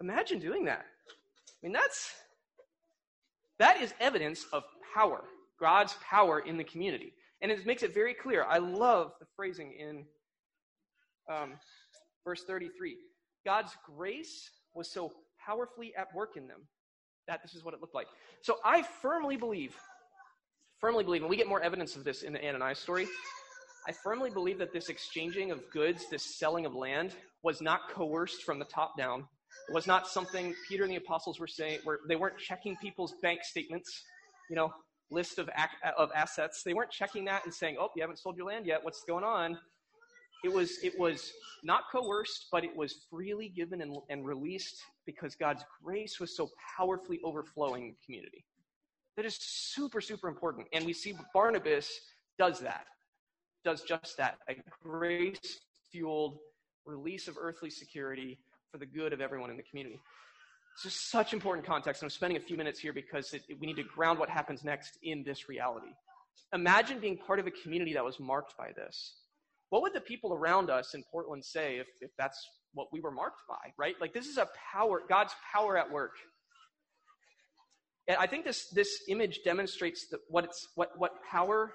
Imagine 0.00 0.40
doing 0.40 0.64
that. 0.64 0.84
I 0.84 1.54
mean, 1.62 1.72
that's 1.72 2.12
that 3.58 3.80
is 3.80 3.94
evidence 4.00 4.44
of 4.52 4.64
power, 4.92 5.22
God's 5.60 5.96
power 6.02 6.40
in 6.40 6.56
the 6.56 6.64
community. 6.64 7.12
And 7.40 7.52
it 7.52 7.64
makes 7.64 7.84
it 7.84 7.94
very 7.94 8.12
clear. 8.12 8.44
I 8.44 8.58
love 8.58 9.12
the 9.20 9.26
phrasing 9.36 9.72
in 9.78 10.04
um, 11.32 11.52
verse 12.24 12.42
33. 12.44 12.96
God's 13.46 13.72
grace 13.96 14.50
was 14.74 14.90
so 14.90 15.12
powerfully 15.46 15.94
at 15.96 16.12
work 16.14 16.36
in 16.36 16.48
them 16.48 16.62
that 17.28 17.40
this 17.42 17.54
is 17.54 17.64
what 17.64 17.72
it 17.72 17.80
looked 17.80 17.94
like. 17.94 18.08
So 18.42 18.56
I 18.64 18.82
firmly 18.82 19.36
believe, 19.36 19.76
firmly 20.80 21.04
believe, 21.04 21.22
and 21.22 21.30
we 21.30 21.36
get 21.36 21.48
more 21.48 21.62
evidence 21.62 21.96
of 21.96 22.04
this 22.04 22.22
in 22.22 22.32
the 22.32 22.46
Ananias 22.46 22.78
story, 22.78 23.06
I 23.86 23.92
firmly 23.92 24.30
believe 24.30 24.58
that 24.58 24.72
this 24.72 24.88
exchanging 24.88 25.50
of 25.50 25.60
goods, 25.70 26.06
this 26.10 26.38
selling 26.38 26.64
of 26.64 26.74
land, 26.74 27.14
was 27.42 27.60
not 27.60 27.90
coerced 27.90 28.42
from 28.42 28.58
the 28.58 28.64
top 28.64 28.96
down. 28.96 29.26
It 29.68 29.74
was 29.74 29.86
not 29.86 30.08
something 30.08 30.54
Peter 30.68 30.84
and 30.84 30.92
the 30.92 30.96
apostles 30.96 31.38
were 31.38 31.46
saying, 31.46 31.80
where 31.84 31.98
they 32.08 32.16
weren't 32.16 32.38
checking 32.38 32.76
people's 32.76 33.14
bank 33.22 33.44
statements, 33.44 34.02
you 34.48 34.56
know, 34.56 34.72
list 35.10 35.38
of, 35.38 35.48
of 35.98 36.10
assets. 36.14 36.62
They 36.64 36.74
weren't 36.74 36.90
checking 36.90 37.24
that 37.26 37.44
and 37.44 37.52
saying, 37.52 37.76
oh, 37.78 37.88
you 37.94 38.02
haven't 38.02 38.18
sold 38.18 38.36
your 38.36 38.46
land 38.46 38.66
yet. 38.66 38.82
What's 38.82 39.04
going 39.06 39.24
on? 39.24 39.58
It 40.44 40.52
was, 40.52 40.78
it 40.82 40.98
was 40.98 41.32
not 41.62 41.84
coerced, 41.90 42.48
but 42.52 42.64
it 42.64 42.76
was 42.76 43.06
freely 43.10 43.48
given 43.48 43.80
and, 43.80 43.96
and 44.10 44.26
released 44.26 44.82
because 45.06 45.34
God's 45.34 45.64
grace 45.82 46.20
was 46.20 46.36
so 46.36 46.50
powerfully 46.76 47.20
overflowing 47.24 47.88
the 47.88 47.96
community. 48.04 48.44
That 49.16 49.24
is 49.24 49.36
super, 49.40 50.00
super 50.00 50.28
important. 50.28 50.66
And 50.72 50.84
we 50.84 50.92
see 50.92 51.14
Barnabas 51.32 51.88
does 52.38 52.60
that 52.60 52.86
does 53.64 53.82
just 53.82 54.16
that 54.18 54.36
a 54.48 54.56
grace 54.82 55.60
fueled 55.90 56.38
release 56.84 57.28
of 57.28 57.36
earthly 57.40 57.70
security 57.70 58.38
for 58.70 58.78
the 58.78 58.86
good 58.86 59.12
of 59.12 59.20
everyone 59.20 59.50
in 59.50 59.56
the 59.56 59.62
community. 59.62 59.98
Is 60.84 60.92
such 60.92 61.32
important 61.32 61.64
context. 61.64 62.02
I'm 62.02 62.10
spending 62.10 62.36
a 62.36 62.40
few 62.40 62.56
minutes 62.56 62.80
here 62.80 62.92
because 62.92 63.32
it, 63.32 63.42
we 63.60 63.66
need 63.66 63.76
to 63.76 63.84
ground 63.84 64.18
what 64.18 64.28
happens 64.28 64.64
next 64.64 64.98
in 65.04 65.22
this 65.22 65.48
reality. 65.48 65.86
Imagine 66.52 66.98
being 66.98 67.16
part 67.16 67.38
of 67.38 67.46
a 67.46 67.52
community 67.52 67.94
that 67.94 68.04
was 68.04 68.18
marked 68.18 68.56
by 68.58 68.70
this. 68.76 69.14
What 69.70 69.82
would 69.82 69.94
the 69.94 70.00
people 70.00 70.34
around 70.34 70.70
us 70.70 70.94
in 70.94 71.04
Portland 71.12 71.44
say 71.44 71.76
if, 71.76 71.86
if 72.00 72.10
that's 72.18 72.44
what 72.72 72.88
we 72.92 73.00
were 73.00 73.12
marked 73.12 73.42
by, 73.48 73.72
right? 73.78 73.94
Like 74.00 74.12
this 74.12 74.26
is 74.26 74.36
a 74.36 74.48
power, 74.72 75.02
God's 75.08 75.32
power 75.52 75.78
at 75.78 75.90
work. 75.90 76.16
And 78.06 78.16
I 78.18 78.26
think 78.26 78.44
this, 78.44 78.68
this 78.68 79.02
image 79.08 79.40
demonstrates 79.44 80.06
what, 80.28 80.44
it's, 80.44 80.68
what, 80.74 80.90
what 80.98 81.12
power 81.30 81.72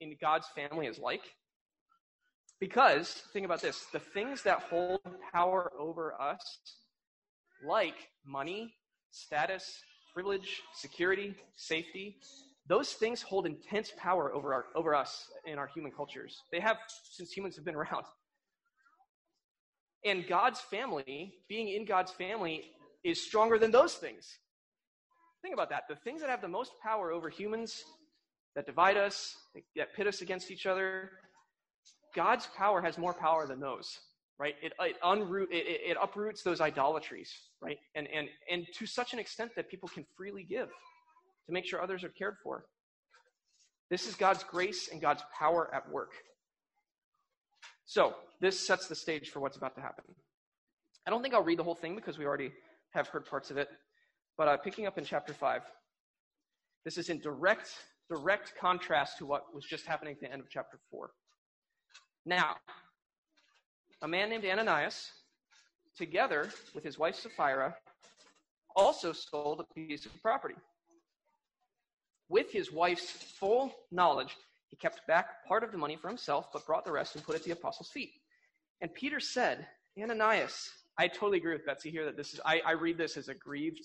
in 0.00 0.16
God's 0.20 0.46
family 0.54 0.86
is 0.86 0.98
like. 0.98 1.22
Because, 2.58 3.22
think 3.32 3.44
about 3.44 3.60
this 3.60 3.86
the 3.92 3.98
things 3.98 4.42
that 4.44 4.60
hold 4.60 5.00
power 5.32 5.72
over 5.78 6.14
us, 6.20 6.40
like 7.66 7.96
money, 8.24 8.72
status, 9.10 9.80
privilege, 10.14 10.60
security, 10.74 11.34
safety, 11.56 12.16
those 12.68 12.92
things 12.92 13.20
hold 13.20 13.46
intense 13.46 13.92
power 13.96 14.32
over, 14.32 14.54
our, 14.54 14.64
over 14.74 14.94
us 14.94 15.26
in 15.44 15.58
our 15.58 15.66
human 15.66 15.90
cultures. 15.90 16.42
They 16.52 16.60
have 16.60 16.76
since 17.10 17.32
humans 17.32 17.56
have 17.56 17.64
been 17.64 17.74
around. 17.74 18.04
And 20.04 20.26
God's 20.26 20.60
family, 20.60 21.34
being 21.48 21.68
in 21.68 21.84
God's 21.84 22.12
family, 22.12 22.64
is 23.04 23.24
stronger 23.24 23.58
than 23.58 23.70
those 23.70 23.94
things. 23.94 24.38
Think 25.42 25.54
about 25.54 25.70
that. 25.70 25.84
The 25.88 25.96
things 25.96 26.20
that 26.20 26.30
have 26.30 26.40
the 26.40 26.48
most 26.48 26.72
power 26.82 27.10
over 27.10 27.28
humans 27.28 27.84
that 28.54 28.64
divide 28.64 28.96
us, 28.96 29.36
that 29.76 29.94
pit 29.94 30.06
us 30.06 30.20
against 30.20 30.50
each 30.50 30.66
other. 30.66 31.10
God's 32.14 32.46
power 32.56 32.80
has 32.80 32.96
more 32.96 33.14
power 33.14 33.46
than 33.46 33.58
those, 33.58 33.98
right? 34.38 34.54
It, 34.62 34.72
it, 34.78 34.96
unroot, 35.02 35.50
it, 35.50 35.90
it 35.90 35.96
uproots 36.00 36.42
those 36.42 36.60
idolatries, 36.60 37.32
right? 37.60 37.78
And, 37.94 38.06
and, 38.14 38.28
and 38.50 38.66
to 38.74 38.86
such 38.86 39.14
an 39.14 39.18
extent 39.18 39.52
that 39.56 39.68
people 39.68 39.88
can 39.88 40.04
freely 40.16 40.44
give 40.44 40.68
to 41.46 41.52
make 41.52 41.64
sure 41.64 41.82
others 41.82 42.04
are 42.04 42.10
cared 42.10 42.36
for. 42.42 42.66
This 43.90 44.06
is 44.06 44.14
God's 44.14 44.44
grace 44.44 44.88
and 44.92 45.00
God's 45.00 45.22
power 45.36 45.70
at 45.74 45.90
work. 45.90 46.12
So, 47.84 48.14
this 48.40 48.58
sets 48.58 48.86
the 48.86 48.94
stage 48.94 49.30
for 49.30 49.40
what's 49.40 49.56
about 49.56 49.74
to 49.74 49.80
happen. 49.80 50.04
I 51.06 51.10
don't 51.10 51.22
think 51.22 51.34
I'll 51.34 51.42
read 51.42 51.58
the 51.58 51.64
whole 51.64 51.74
thing 51.74 51.96
because 51.96 52.16
we 52.16 52.24
already 52.24 52.52
have 52.92 53.08
heard 53.08 53.26
parts 53.26 53.50
of 53.50 53.56
it, 53.56 53.68
but 54.36 54.48
uh, 54.48 54.56
picking 54.56 54.86
up 54.86 54.98
in 54.98 55.04
chapter 55.04 55.32
5, 55.32 55.62
this 56.84 56.98
is 56.98 57.08
in 57.08 57.20
direct, 57.20 57.70
direct 58.08 58.54
contrast 58.60 59.18
to 59.18 59.26
what 59.26 59.54
was 59.54 59.64
just 59.64 59.86
happening 59.86 60.14
at 60.14 60.20
the 60.20 60.32
end 60.32 60.40
of 60.40 60.48
chapter 60.48 60.78
4. 60.90 61.10
Now, 62.24 62.56
a 64.02 64.08
man 64.08 64.30
named 64.30 64.44
Ananias, 64.44 65.10
together 65.96 66.48
with 66.74 66.84
his 66.84 66.98
wife 66.98 67.16
Sapphira, 67.16 67.76
also 68.74 69.12
sold 69.12 69.60
a 69.60 69.74
piece 69.74 70.06
of 70.06 70.22
property. 70.22 70.54
With 72.28 72.50
his 72.50 72.72
wife's 72.72 73.10
full 73.10 73.74
knowledge, 73.90 74.36
he 74.68 74.76
kept 74.76 75.06
back 75.06 75.46
part 75.46 75.62
of 75.62 75.70
the 75.70 75.78
money 75.78 75.96
for 75.96 76.08
himself, 76.08 76.46
but 76.52 76.66
brought 76.66 76.84
the 76.84 76.92
rest 76.92 77.14
and 77.14 77.24
put 77.24 77.34
it 77.34 77.40
at 77.40 77.44
the 77.44 77.50
apostles' 77.50 77.90
feet. 77.90 78.12
And 78.80 78.92
Peter 78.94 79.20
said, 79.20 79.66
Ananias, 80.00 80.70
I 80.98 81.08
totally 81.08 81.38
agree 81.38 81.52
with 81.52 81.66
Betsy 81.66 81.90
here 81.90 82.06
that 82.06 82.16
this 82.16 82.32
is, 82.32 82.40
I, 82.44 82.62
I 82.64 82.72
read 82.72 82.96
this 82.96 83.16
as 83.16 83.28
a 83.28 83.34
grieved, 83.34 83.84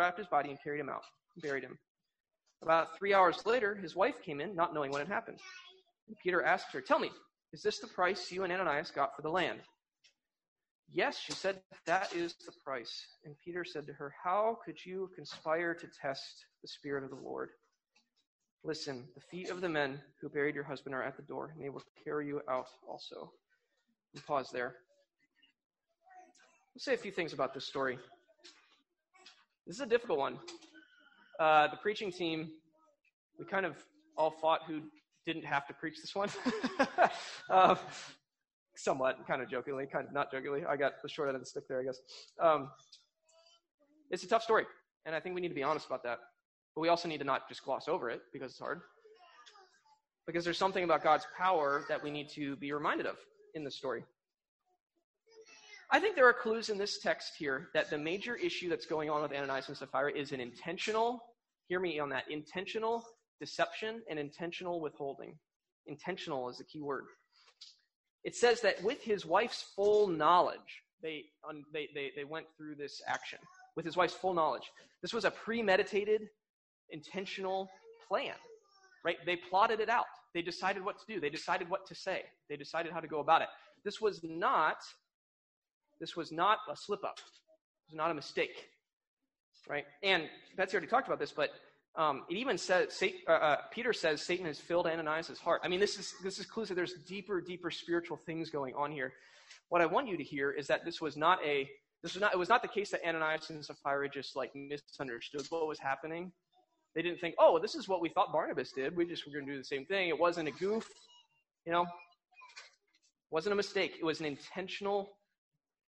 wrapped 0.00 0.18
his 0.18 0.26
body, 0.26 0.50
and 0.50 0.58
carried 0.62 0.80
him 0.80 0.88
out, 0.88 1.04
buried 1.36 1.62
him. 1.62 1.78
About 2.62 2.96
three 2.98 3.14
hours 3.14 3.44
later, 3.44 3.74
his 3.74 3.94
wife 3.94 4.22
came 4.24 4.40
in, 4.40 4.54
not 4.54 4.74
knowing 4.74 4.90
what 4.90 5.00
had 5.00 5.08
happened. 5.08 5.38
And 6.08 6.16
Peter 6.22 6.42
asked 6.42 6.72
her, 6.72 6.80
Tell 6.80 6.98
me, 6.98 7.10
is 7.52 7.62
this 7.62 7.78
the 7.78 7.86
price 7.86 8.32
you 8.32 8.44
and 8.44 8.52
Ananias 8.52 8.90
got 8.90 9.14
for 9.14 9.22
the 9.22 9.30
land? 9.30 9.60
Yes, 10.92 11.18
she 11.18 11.32
said, 11.32 11.60
that 11.86 12.12
is 12.14 12.34
the 12.46 12.52
price. 12.64 13.06
And 13.24 13.34
Peter 13.44 13.64
said 13.64 13.86
to 13.86 13.92
her, 13.92 14.12
How 14.24 14.58
could 14.64 14.84
you 14.84 15.10
conspire 15.14 15.74
to 15.74 15.86
test 16.02 16.44
the 16.62 16.68
Spirit 16.68 17.04
of 17.04 17.10
the 17.10 17.24
Lord? 17.24 17.50
Listen, 18.64 19.04
the 19.14 19.22
feet 19.30 19.50
of 19.50 19.60
the 19.60 19.68
men 19.68 20.00
who 20.20 20.28
buried 20.28 20.54
your 20.54 20.64
husband 20.64 20.94
are 20.94 21.02
at 21.02 21.16
the 21.16 21.22
door, 21.22 21.52
and 21.54 21.64
they 21.64 21.70
will 21.70 21.82
carry 22.04 22.26
you 22.26 22.40
out 22.48 22.66
also. 22.88 23.30
Pause 24.26 24.50
there. 24.52 24.74
Let's 26.74 26.84
say 26.84 26.94
a 26.94 26.98
few 26.98 27.12
things 27.12 27.32
about 27.32 27.54
this 27.54 27.66
story. 27.66 27.98
This 29.66 29.76
is 29.76 29.82
a 29.82 29.86
difficult 29.86 30.18
one. 30.18 30.38
Uh, 31.38 31.68
the 31.68 31.76
preaching 31.76 32.10
team, 32.10 32.50
we 33.38 33.44
kind 33.44 33.64
of 33.64 33.76
all 34.16 34.30
fought 34.30 34.60
who 34.66 34.80
didn't 35.26 35.44
have 35.44 35.66
to 35.66 35.74
preach 35.74 36.00
this 36.00 36.14
one. 36.14 36.28
uh, 37.50 37.76
somewhat, 38.76 39.18
kind 39.26 39.42
of 39.42 39.50
jokingly, 39.50 39.86
kind 39.86 40.06
of 40.06 40.12
not 40.12 40.30
jokingly. 40.32 40.64
I 40.64 40.76
got 40.76 41.02
the 41.02 41.08
short 41.08 41.28
end 41.28 41.36
of 41.36 41.42
the 41.42 41.46
stick 41.46 41.68
there, 41.68 41.80
I 41.80 41.84
guess. 41.84 41.98
Um, 42.40 42.70
it's 44.10 44.24
a 44.24 44.28
tough 44.28 44.42
story, 44.42 44.64
and 45.06 45.14
I 45.14 45.20
think 45.20 45.34
we 45.34 45.40
need 45.40 45.48
to 45.48 45.54
be 45.54 45.62
honest 45.62 45.86
about 45.86 46.02
that. 46.04 46.18
But 46.74 46.80
we 46.80 46.88
also 46.88 47.08
need 47.08 47.18
to 47.18 47.24
not 47.24 47.48
just 47.48 47.64
gloss 47.64 47.88
over 47.88 48.10
it 48.10 48.22
because 48.32 48.52
it's 48.52 48.60
hard. 48.60 48.80
Because 50.26 50.44
there's 50.44 50.58
something 50.58 50.84
about 50.84 51.02
God's 51.02 51.26
power 51.36 51.84
that 51.88 52.02
we 52.02 52.10
need 52.10 52.28
to 52.30 52.56
be 52.56 52.72
reminded 52.72 53.06
of 53.06 53.16
in 53.54 53.64
this 53.64 53.76
story. 53.76 54.04
I 55.92 55.98
think 55.98 56.14
there 56.14 56.28
are 56.28 56.32
clues 56.32 56.68
in 56.68 56.78
this 56.78 56.98
text 56.98 57.32
here 57.36 57.68
that 57.74 57.90
the 57.90 57.98
major 57.98 58.36
issue 58.36 58.68
that's 58.68 58.86
going 58.86 59.10
on 59.10 59.22
with 59.22 59.32
Ananias 59.32 59.68
and 59.68 59.76
Sapphira 59.76 60.12
is 60.12 60.32
an 60.32 60.40
intentional, 60.40 61.20
hear 61.68 61.80
me 61.80 61.98
on 61.98 62.08
that, 62.10 62.30
intentional 62.30 63.04
deception 63.40 64.02
and 64.08 64.18
intentional 64.18 64.80
withholding. 64.80 65.34
Intentional 65.86 66.48
is 66.48 66.58
the 66.58 66.64
key 66.64 66.80
word 66.80 67.06
it 68.24 68.36
says 68.36 68.60
that 68.60 68.82
with 68.82 69.02
his 69.02 69.24
wife's 69.24 69.62
full 69.74 70.06
knowledge, 70.06 70.82
they, 71.02 71.24
um, 71.48 71.64
they, 71.72 71.88
they, 71.94 72.12
they 72.14 72.24
went 72.24 72.46
through 72.56 72.74
this 72.74 73.00
action. 73.06 73.38
With 73.76 73.84
his 73.84 73.96
wife's 73.96 74.14
full 74.14 74.34
knowledge. 74.34 74.70
This 75.00 75.14
was 75.14 75.24
a 75.24 75.30
premeditated, 75.30 76.28
intentional 76.90 77.70
plan, 78.06 78.34
right? 79.04 79.16
They 79.24 79.36
plotted 79.36 79.80
it 79.80 79.88
out. 79.88 80.06
They 80.34 80.42
decided 80.42 80.84
what 80.84 80.98
to 80.98 81.06
do. 81.06 81.20
They 81.20 81.30
decided 81.30 81.70
what 81.70 81.86
to 81.86 81.94
say. 81.94 82.24
They 82.48 82.56
decided 82.56 82.92
how 82.92 83.00
to 83.00 83.06
go 83.06 83.20
about 83.20 83.42
it. 83.42 83.48
This 83.84 84.00
was 84.00 84.20
not, 84.22 84.76
this 86.00 86.16
was 86.16 86.32
not 86.32 86.58
a 86.70 86.76
slip 86.76 87.04
up. 87.04 87.18
It 87.18 87.92
was 87.92 87.96
not 87.96 88.10
a 88.10 88.14
mistake, 88.14 88.68
right? 89.68 89.84
And 90.02 90.24
Betsy 90.56 90.74
already 90.74 90.86
talked 90.88 91.06
about 91.06 91.18
this, 91.18 91.32
but 91.32 91.50
um, 91.96 92.22
it 92.30 92.36
even 92.36 92.56
says, 92.56 93.02
uh, 93.28 93.32
uh, 93.32 93.56
Peter 93.72 93.92
says 93.92 94.22
Satan 94.22 94.46
has 94.46 94.58
filled 94.58 94.86
Ananias' 94.86 95.38
heart. 95.38 95.60
I 95.64 95.68
mean, 95.68 95.80
this 95.80 95.98
is, 95.98 96.14
this 96.22 96.38
is 96.38 96.46
clues 96.46 96.68
that 96.68 96.74
there's 96.74 96.94
deeper, 97.06 97.40
deeper 97.40 97.70
spiritual 97.70 98.16
things 98.16 98.48
going 98.48 98.74
on 98.74 98.92
here. 98.92 99.12
What 99.68 99.80
I 99.80 99.86
want 99.86 100.08
you 100.08 100.16
to 100.16 100.22
hear 100.22 100.52
is 100.52 100.66
that 100.68 100.84
this 100.84 101.00
was 101.00 101.16
not 101.16 101.44
a, 101.44 101.68
this 102.02 102.14
was 102.14 102.20
not, 102.20 102.32
it 102.32 102.38
was 102.38 102.48
not 102.48 102.62
the 102.62 102.68
case 102.68 102.90
that 102.90 103.06
Ananias 103.06 103.50
and 103.50 103.64
Sapphira 103.64 104.08
just 104.08 104.36
like 104.36 104.52
misunderstood 104.54 105.46
what 105.50 105.66
was 105.66 105.78
happening. 105.78 106.32
They 106.94 107.02
didn't 107.02 107.20
think, 107.20 107.34
oh, 107.38 107.58
this 107.58 107.74
is 107.74 107.88
what 107.88 108.00
we 108.00 108.08
thought 108.08 108.32
Barnabas 108.32 108.72
did. 108.72 108.96
We 108.96 109.04
just 109.04 109.26
were 109.26 109.32
going 109.32 109.46
to 109.46 109.52
do 109.52 109.58
the 109.58 109.64
same 109.64 109.84
thing. 109.84 110.08
It 110.08 110.18
wasn't 110.18 110.48
a 110.48 110.52
goof, 110.52 110.88
you 111.66 111.72
know, 111.72 111.86
wasn't 113.30 113.52
a 113.52 113.56
mistake. 113.56 113.96
It 114.00 114.04
was 114.04 114.20
an 114.20 114.26
intentional, 114.26 115.10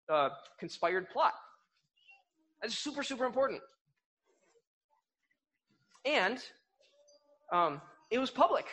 uh, 0.10 0.30
conspired 0.60 1.10
plot. 1.10 1.34
That's 2.62 2.78
super, 2.78 3.04
super 3.04 3.26
important. 3.26 3.62
And 6.06 6.40
um, 7.52 7.82
it 8.10 8.20
was 8.20 8.32
public. 8.32 8.66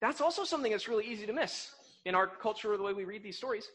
That's 0.00 0.20
also 0.20 0.44
something 0.44 0.70
that's 0.70 0.88
really 0.88 1.06
easy 1.06 1.26
to 1.26 1.32
miss 1.32 1.70
in 2.04 2.14
our 2.14 2.26
culture, 2.26 2.76
the 2.76 2.82
way 2.82 2.92
we 2.92 3.04
read 3.04 3.22
these 3.22 3.36
stories. 3.36 3.68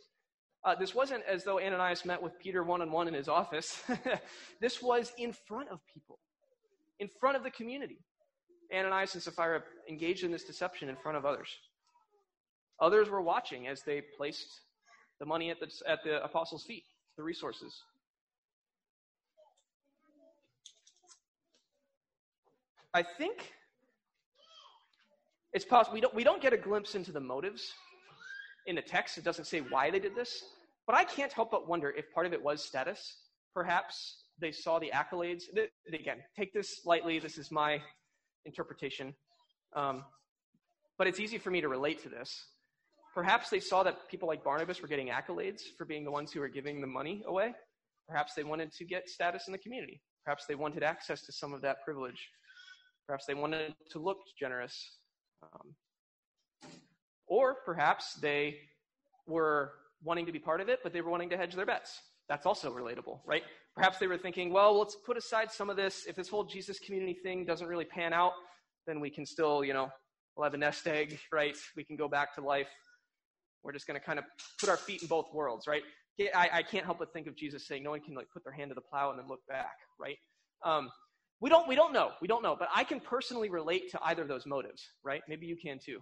Uh, 0.66 0.76
this 0.76 0.94
wasn't 0.94 1.24
as 1.28 1.44
though 1.44 1.60
Ananias 1.60 2.04
met 2.04 2.22
with 2.22 2.38
Peter 2.40 2.64
one 2.64 2.82
on 2.82 2.92
one 2.92 3.08
in 3.08 3.14
his 3.14 3.28
office. 3.28 3.84
this 4.62 4.82
was 4.82 5.14
in 5.18 5.34
front 5.48 5.70
of 5.70 5.80
people, 5.94 6.20
in 7.00 7.10
front 7.20 7.38
of 7.38 7.44
the 7.44 7.52
community. 7.52 8.00
Ananias 8.74 9.14
and 9.14 9.24
Sapphira 9.24 9.64
engaged 9.90 10.24
in 10.24 10.32
this 10.32 10.44
deception 10.44 10.90
in 10.90 10.98
front 10.98 11.18
of 11.18 11.26
others. 11.26 11.48
Others 12.82 13.10
were 13.10 13.22
watching 13.22 13.68
as 13.68 13.82
they 13.84 14.02
placed 14.18 14.62
the 15.20 15.26
money 15.26 15.50
at 15.50 15.60
the, 15.60 15.72
at 15.88 16.04
the 16.04 16.24
apostles' 16.24 16.64
feet, 16.64 16.84
the 17.18 17.24
resources. 17.24 17.82
I 22.94 23.04
think 23.04 23.54
it's 25.54 25.66
possible 25.66 25.94
we 25.94 26.02
don't, 26.02 26.16
we 26.16 26.24
don't 26.24 26.42
get 26.42 26.54
a 26.54 26.58
glimpse 26.58 26.96
into 26.96 27.12
the 27.12 27.20
motives 27.20 27.74
in 28.66 28.76
the 28.76 28.82
text. 28.82 29.18
It 29.18 29.24
doesn't 29.24 29.46
say 29.46 29.60
why 29.60 29.90
they 29.90 30.00
did 30.00 30.16
this. 30.16 30.44
But 30.86 30.96
I 30.96 31.04
can't 31.04 31.34
help 31.34 31.52
but 31.52 31.68
wonder 31.68 31.92
if 31.92 32.12
part 32.14 32.26
of 32.26 32.34
it 32.34 32.42
was 32.42 32.64
status. 32.64 33.18
Perhaps 33.54 34.24
they 34.40 34.52
saw 34.52 34.80
the 34.80 34.92
accolades. 34.94 35.44
Again, 35.92 36.18
take 36.38 36.54
this 36.54 36.82
lightly. 36.86 37.20
This 37.20 37.38
is 37.38 37.52
my 37.52 37.82
interpretation. 38.46 39.14
Um, 39.76 40.06
but 40.98 41.08
it's 41.08 41.20
easy 41.20 41.38
for 41.38 41.52
me 41.52 41.62
to 41.62 41.68
relate 41.68 42.02
to 42.04 42.10
this. 42.10 42.46
Perhaps 43.18 43.50
they 43.50 43.60
saw 43.60 43.82
that 43.82 44.08
people 44.12 44.28
like 44.28 44.44
Barnabas 44.44 44.80
were 44.80 44.88
getting 44.88 45.08
accolades 45.08 45.62
for 45.76 45.86
being 45.86 46.04
the 46.04 46.12
ones 46.12 46.32
who 46.32 46.40
were 46.40 46.48
giving 46.48 46.80
the 46.82 46.86
money 46.86 47.24
away. 47.26 47.52
Perhaps 48.08 48.36
they 48.36 48.44
wanted 48.44 48.72
to 48.74 48.86
get 48.86 49.10
status 49.10 49.48
in 49.48 49.52
the 49.54 49.58
community. 49.58 50.00
Perhaps 50.24 50.46
they 50.46 50.54
wanted 50.54 50.84
access 50.84 51.26
to 51.26 51.32
some 51.32 51.52
of 51.52 51.64
that 51.64 51.78
privilege. 51.84 52.30
Perhaps 53.08 53.26
they 53.26 53.34
wanted 53.34 53.74
to 53.90 53.98
look 53.98 54.20
generous. 54.40 55.00
Um, 55.42 55.74
or 57.26 57.56
perhaps 57.66 58.14
they 58.22 58.60
were 59.26 59.72
wanting 60.04 60.28
to 60.28 60.32
be 60.32 60.38
part 60.38 60.62
of 60.62 60.70
it, 60.70 60.82
but 60.84 60.94
they 60.94 61.02
were 61.02 61.10
wanting 61.10 61.32
to 61.32 61.38
hedge 61.38 61.56
their 61.56 61.66
bets. 61.66 62.00
That's 62.30 62.46
also 62.46 62.72
relatable, 62.72 63.22
right? 63.26 63.42
Perhaps 63.76 63.98
they 63.98 64.06
were 64.06 64.20
thinking, 64.20 64.54
well, 64.54 64.78
let's 64.78 64.96
put 64.96 65.18
aside 65.18 65.52
some 65.52 65.72
of 65.72 65.76
this. 65.76 66.06
If 66.06 66.16
this 66.16 66.30
whole 66.30 66.44
Jesus 66.44 66.78
community 66.78 67.18
thing 67.24 67.46
doesn't 67.46 67.68
really 67.68 67.86
pan 67.86 68.14
out, 68.14 68.34
then 68.86 69.00
we 69.00 69.10
can 69.10 69.26
still, 69.26 69.64
you 69.64 69.74
know, 69.74 69.90
we'll 70.36 70.44
have 70.44 70.54
a 70.54 70.58
nest 70.58 70.86
egg, 70.86 71.18
right? 71.32 71.58
We 71.76 71.84
can 71.84 71.96
go 71.96 72.08
back 72.08 72.36
to 72.36 72.42
life. 72.42 72.68
We're 73.68 73.74
just 73.74 73.86
going 73.86 74.00
to 74.00 74.06
kind 74.06 74.18
of 74.18 74.24
put 74.60 74.70
our 74.70 74.78
feet 74.78 75.02
in 75.02 75.10
both 75.10 75.26
worlds, 75.34 75.68
right? 75.68 75.84
I, 76.34 76.50
I, 76.54 76.64
can't 76.64 76.86
help 76.86 77.00
but 77.00 77.12
think 77.12 77.28
of 77.28 77.36
Jesus 77.36 77.68
saying, 77.68 77.84
no 77.84 77.92
one 77.92 78.00
can 78.00 78.16
like 78.16 78.28
put 78.32 78.46
their 78.46 78.54
hand 78.54 78.72
to 78.72 78.76
the 78.76 78.82
plow 78.82 79.12
and 79.12 79.20
then 79.20 79.28
look 79.28 79.42
back, 79.48 79.76
right? 80.00 80.16
Um, 80.66 80.90
we 81.42 81.50
don't, 81.50 81.68
we 81.68 81.76
don't 81.76 81.92
know. 81.92 82.12
We 82.22 82.30
don't 82.30 82.42
know. 82.42 82.56
But 82.58 82.70
I 82.74 82.86
can 82.86 83.02
personally 83.02 83.50
relate 83.50 83.92
to 83.92 84.00
either 84.04 84.22
of 84.22 84.30
those 84.30 84.46
motives, 84.46 84.82
right? 85.04 85.22
Maybe 85.28 85.46
you 85.46 85.58
can 85.58 85.80
too. 85.84 86.00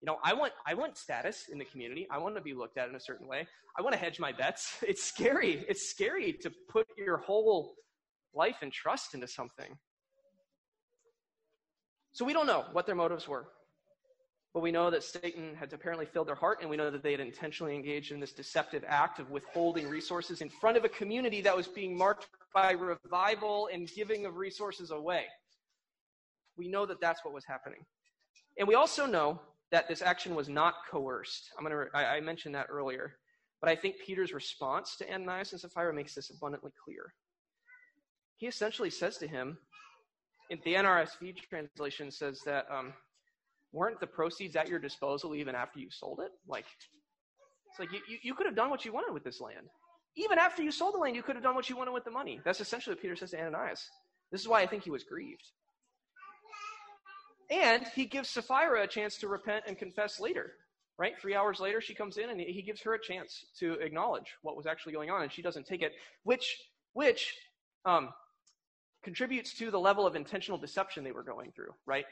You 0.00 0.06
know, 0.06 0.18
I 0.24 0.34
want, 0.34 0.52
I 0.66 0.74
want 0.74 0.98
status 0.98 1.44
in 1.50 1.58
the 1.58 1.64
community. 1.64 2.06
I 2.10 2.18
want 2.18 2.34
to 2.34 2.42
be 2.42 2.52
looked 2.52 2.76
at 2.76 2.88
in 2.88 2.96
a 2.96 3.00
certain 3.00 3.28
way. 3.28 3.46
I 3.78 3.82
want 3.82 3.94
to 3.94 3.98
hedge 3.98 4.18
my 4.18 4.32
bets. 4.32 4.76
It's 4.86 5.02
scary. 5.02 5.64
It's 5.68 5.88
scary 5.88 6.32
to 6.42 6.50
put 6.68 6.86
your 6.98 7.18
whole 7.18 7.76
life 8.34 8.56
and 8.60 8.72
trust 8.72 9.14
into 9.14 9.28
something. 9.28 9.78
So 12.12 12.24
we 12.24 12.32
don't 12.32 12.46
know 12.46 12.64
what 12.72 12.86
their 12.86 12.96
motives 12.96 13.26
were. 13.28 13.46
But 14.54 14.62
we 14.62 14.70
know 14.70 14.88
that 14.88 15.02
Satan 15.02 15.56
had 15.56 15.72
apparently 15.72 16.06
filled 16.06 16.28
their 16.28 16.36
heart, 16.36 16.58
and 16.60 16.70
we 16.70 16.76
know 16.76 16.88
that 16.88 17.02
they 17.02 17.10
had 17.10 17.20
intentionally 17.20 17.74
engaged 17.74 18.12
in 18.12 18.20
this 18.20 18.32
deceptive 18.32 18.84
act 18.86 19.18
of 19.18 19.30
withholding 19.30 19.88
resources 19.88 20.40
in 20.40 20.48
front 20.48 20.76
of 20.76 20.84
a 20.84 20.88
community 20.88 21.40
that 21.40 21.56
was 21.56 21.66
being 21.66 21.98
marked 21.98 22.28
by 22.54 22.70
revival 22.70 23.68
and 23.72 23.90
giving 23.96 24.26
of 24.26 24.36
resources 24.36 24.92
away. 24.92 25.24
We 26.56 26.68
know 26.68 26.86
that 26.86 27.00
that's 27.00 27.24
what 27.24 27.34
was 27.34 27.44
happening. 27.44 27.84
And 28.56 28.68
we 28.68 28.76
also 28.76 29.06
know 29.06 29.40
that 29.72 29.88
this 29.88 30.02
action 30.02 30.36
was 30.36 30.48
not 30.48 30.74
coerced. 30.88 31.50
I'm 31.58 31.64
gonna, 31.64 31.86
I, 31.92 32.04
I 32.04 32.20
mentioned 32.20 32.54
that 32.54 32.68
earlier. 32.70 33.16
But 33.60 33.70
I 33.70 33.74
think 33.74 33.96
Peter's 34.06 34.32
response 34.32 34.94
to 34.98 35.12
Ananias 35.12 35.50
and 35.50 35.60
Sapphira 35.60 35.92
makes 35.92 36.14
this 36.14 36.30
abundantly 36.30 36.70
clear. 36.84 37.12
He 38.36 38.46
essentially 38.46 38.90
says 38.90 39.16
to 39.18 39.26
him, 39.26 39.58
the 40.50 40.74
NRSV 40.74 41.36
translation 41.48 42.12
says 42.12 42.40
that 42.44 42.66
um, 42.70 42.92
weren't 43.74 44.00
the 44.00 44.06
proceeds 44.06 44.56
at 44.56 44.68
your 44.68 44.78
disposal 44.78 45.34
even 45.34 45.54
after 45.54 45.80
you 45.80 45.90
sold 45.90 46.20
it? 46.20 46.30
Like, 46.48 46.64
it's 47.70 47.80
like 47.80 47.92
you, 47.92 47.98
you, 48.08 48.18
you 48.22 48.34
could 48.34 48.46
have 48.46 48.54
done 48.54 48.70
what 48.70 48.84
you 48.84 48.92
wanted 48.92 49.12
with 49.12 49.24
this 49.24 49.40
land. 49.40 49.66
Even 50.16 50.38
after 50.38 50.62
you 50.62 50.70
sold 50.70 50.94
the 50.94 50.98
land, 50.98 51.16
you 51.16 51.22
could 51.24 51.34
have 51.34 51.42
done 51.42 51.56
what 51.56 51.68
you 51.68 51.76
wanted 51.76 51.90
with 51.92 52.04
the 52.04 52.10
money. 52.10 52.40
That's 52.44 52.60
essentially 52.60 52.94
what 52.94 53.02
Peter 53.02 53.16
says 53.16 53.32
to 53.32 53.40
Ananias. 53.40 53.90
This 54.30 54.40
is 54.40 54.48
why 54.48 54.62
I 54.62 54.66
think 54.66 54.84
he 54.84 54.90
was 54.90 55.02
grieved. 55.02 55.42
And 57.50 57.84
he 57.94 58.06
gives 58.06 58.30
Sapphira 58.30 58.84
a 58.84 58.86
chance 58.86 59.18
to 59.18 59.28
repent 59.28 59.64
and 59.66 59.76
confess 59.76 60.20
later. 60.20 60.52
Right? 60.96 61.14
Three 61.20 61.34
hours 61.34 61.58
later, 61.58 61.80
she 61.80 61.92
comes 61.92 62.18
in 62.18 62.30
and 62.30 62.40
he 62.40 62.62
gives 62.62 62.80
her 62.82 62.94
a 62.94 63.02
chance 63.02 63.44
to 63.58 63.72
acknowledge 63.80 64.28
what 64.42 64.56
was 64.56 64.66
actually 64.66 64.92
going 64.92 65.10
on, 65.10 65.22
and 65.22 65.32
she 65.32 65.42
doesn't 65.42 65.66
take 65.66 65.82
it, 65.82 65.92
which, 66.22 66.56
which 66.92 67.34
um, 67.84 68.10
contributes 69.02 69.58
to 69.58 69.72
the 69.72 69.80
level 69.80 70.06
of 70.06 70.14
intentional 70.14 70.56
deception 70.56 71.02
they 71.02 71.10
were 71.10 71.24
going 71.24 71.50
through. 71.50 71.74
Right? 71.84 72.04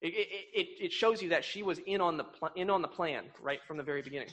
It, 0.00 0.14
it, 0.54 0.68
it 0.84 0.92
shows 0.92 1.20
you 1.20 1.30
that 1.30 1.44
she 1.44 1.62
was 1.62 1.78
in 1.80 2.00
on 2.00 2.16
the 2.16 2.24
pl- 2.24 2.52
in 2.54 2.70
on 2.70 2.82
the 2.82 2.88
plan 2.88 3.24
right 3.42 3.58
from 3.66 3.76
the 3.76 3.82
very 3.82 4.02
beginning. 4.02 4.28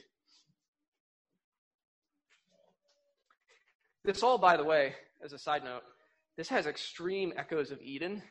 This 4.04 4.22
all, 4.22 4.38
by 4.38 4.56
the 4.56 4.64
way, 4.64 4.94
as 5.24 5.34
a 5.34 5.40
side 5.40 5.64
note, 5.64 5.82
this 6.38 6.48
has 6.50 6.68
extreme 6.68 7.34
echoes 7.38 7.72
of 7.72 7.82
Eden. 7.82 8.22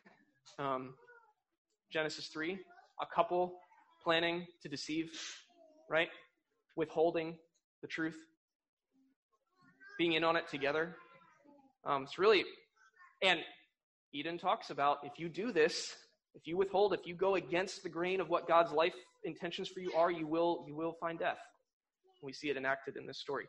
Um, 0.57 0.93
Genesis 1.91 2.27
3, 2.27 2.57
a 3.01 3.05
couple 3.13 3.55
planning 4.01 4.47
to 4.61 4.69
deceive, 4.69 5.09
right? 5.89 6.07
Withholding 6.77 7.35
the 7.81 7.87
truth, 7.89 8.15
being 9.97 10.13
in 10.13 10.23
on 10.23 10.37
it 10.37 10.47
together. 10.49 10.95
Um, 11.85 12.03
it's 12.03 12.17
really, 12.17 12.45
and 13.21 13.39
Eden 14.13 14.37
talks 14.37 14.69
about 14.69 14.99
if 15.03 15.19
you 15.19 15.27
do 15.27 15.51
this, 15.51 15.93
if 16.35 16.45
you 16.45 16.57
withhold, 16.57 16.93
if 16.93 17.07
you 17.07 17.15
go 17.15 17.35
against 17.35 17.81
the 17.81 17.89
grain 17.89 18.19
of 18.19 18.29
what 18.29 18.47
God's 18.47 18.71
life 18.71 18.93
intentions 19.23 19.67
for 19.69 19.79
you 19.79 19.93
are, 19.93 20.11
you 20.11 20.27
will, 20.27 20.65
you 20.67 20.75
will 20.75 20.95
find 20.99 21.17
death. 21.17 21.39
We 22.21 22.33
see 22.33 22.49
it 22.49 22.57
enacted 22.57 22.97
in 22.97 23.07
this 23.07 23.19
story. 23.19 23.45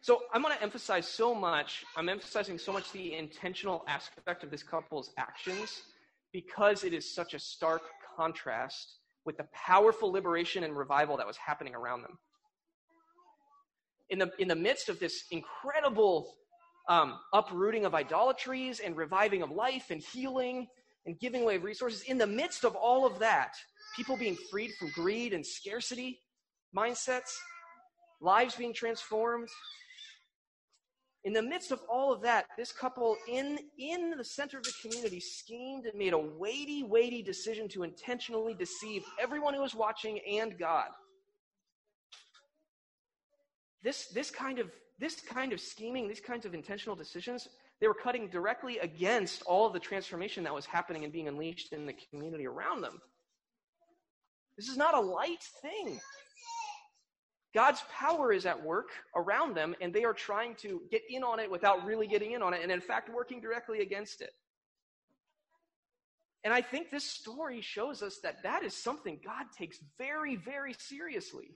So 0.00 0.22
I'm 0.32 0.42
going 0.42 0.56
to 0.56 0.62
emphasize 0.62 1.06
so 1.06 1.34
much, 1.34 1.84
I'm 1.96 2.08
emphasizing 2.08 2.58
so 2.58 2.72
much 2.72 2.90
the 2.92 3.14
intentional 3.14 3.84
aspect 3.88 4.42
of 4.42 4.50
this 4.50 4.62
couple's 4.62 5.10
actions 5.18 5.82
because 6.32 6.84
it 6.84 6.92
is 6.92 7.14
such 7.14 7.34
a 7.34 7.38
stark 7.38 7.82
contrast 8.16 8.98
with 9.24 9.36
the 9.36 9.46
powerful 9.52 10.10
liberation 10.10 10.64
and 10.64 10.76
revival 10.76 11.16
that 11.16 11.26
was 11.26 11.36
happening 11.36 11.74
around 11.74 12.02
them. 12.02 12.18
In 14.10 14.18
the, 14.18 14.30
in 14.38 14.48
the 14.48 14.56
midst 14.56 14.88
of 14.88 14.98
this 14.98 15.24
incredible 15.30 16.34
um, 16.88 17.18
uprooting 17.32 17.84
of 17.84 17.94
idolatries 17.94 18.80
and 18.80 18.96
reviving 18.96 19.42
of 19.42 19.50
life 19.50 19.86
and 19.90 20.00
healing 20.00 20.66
and 21.06 21.18
giving 21.20 21.42
away 21.42 21.56
of 21.56 21.64
resources, 21.64 22.02
in 22.02 22.18
the 22.18 22.26
midst 22.26 22.64
of 22.64 22.74
all 22.74 23.06
of 23.06 23.18
that, 23.18 23.54
people 23.96 24.16
being 24.16 24.36
freed 24.50 24.72
from 24.78 24.90
greed 24.90 25.32
and 25.32 25.44
scarcity 25.44 26.20
mindsets, 26.76 27.34
lives 28.20 28.54
being 28.56 28.74
transformed, 28.74 29.48
in 31.24 31.32
the 31.32 31.42
midst 31.42 31.72
of 31.72 31.80
all 31.90 32.12
of 32.12 32.22
that, 32.22 32.46
this 32.56 32.72
couple 32.72 33.16
in, 33.28 33.58
in 33.78 34.14
the 34.16 34.24
center 34.24 34.56
of 34.56 34.64
the 34.64 34.72
community 34.80 35.20
schemed 35.20 35.84
and 35.84 35.98
made 35.98 36.12
a 36.12 36.18
weighty, 36.18 36.84
weighty 36.84 37.22
decision 37.22 37.68
to 37.68 37.82
intentionally 37.82 38.54
deceive 38.54 39.02
everyone 39.20 39.52
who 39.52 39.60
was 39.60 39.74
watching 39.74 40.20
and 40.20 40.58
God. 40.58 40.88
This, 43.82 44.06
this, 44.06 44.30
kind 44.30 44.58
of, 44.58 44.70
this 44.98 45.20
kind 45.20 45.52
of 45.52 45.60
scheming, 45.60 46.08
these 46.08 46.20
kinds 46.20 46.44
of 46.44 46.54
intentional 46.54 46.96
decisions, 46.96 47.48
they 47.80 47.86
were 47.86 47.94
cutting 47.94 48.28
directly 48.28 48.78
against 48.78 49.42
all 49.42 49.66
of 49.66 49.72
the 49.72 49.78
transformation 49.78 50.44
that 50.44 50.54
was 50.54 50.66
happening 50.66 51.04
and 51.04 51.12
being 51.12 51.28
unleashed 51.28 51.72
in 51.72 51.86
the 51.86 51.94
community 52.10 52.46
around 52.46 52.82
them. 52.82 53.00
This 54.56 54.68
is 54.68 54.76
not 54.76 54.94
a 54.94 55.00
light 55.00 55.42
thing. 55.62 56.00
God's 57.54 57.82
power 57.90 58.32
is 58.32 58.44
at 58.44 58.62
work 58.62 58.88
around 59.14 59.54
them, 59.54 59.74
and 59.80 59.92
they 59.92 60.04
are 60.04 60.12
trying 60.12 60.54
to 60.56 60.82
get 60.90 61.02
in 61.08 61.22
on 61.22 61.38
it 61.38 61.50
without 61.50 61.84
really 61.84 62.06
getting 62.06 62.32
in 62.32 62.42
on 62.42 62.52
it, 62.52 62.60
and 62.62 62.70
in 62.70 62.80
fact, 62.80 63.08
working 63.08 63.40
directly 63.40 63.80
against 63.80 64.20
it. 64.20 64.32
And 66.44 66.52
I 66.52 66.60
think 66.60 66.90
this 66.90 67.04
story 67.04 67.60
shows 67.60 68.02
us 68.02 68.18
that 68.22 68.42
that 68.42 68.62
is 68.62 68.74
something 68.74 69.18
God 69.24 69.46
takes 69.56 69.78
very, 69.96 70.36
very 70.36 70.74
seriously. 70.78 71.50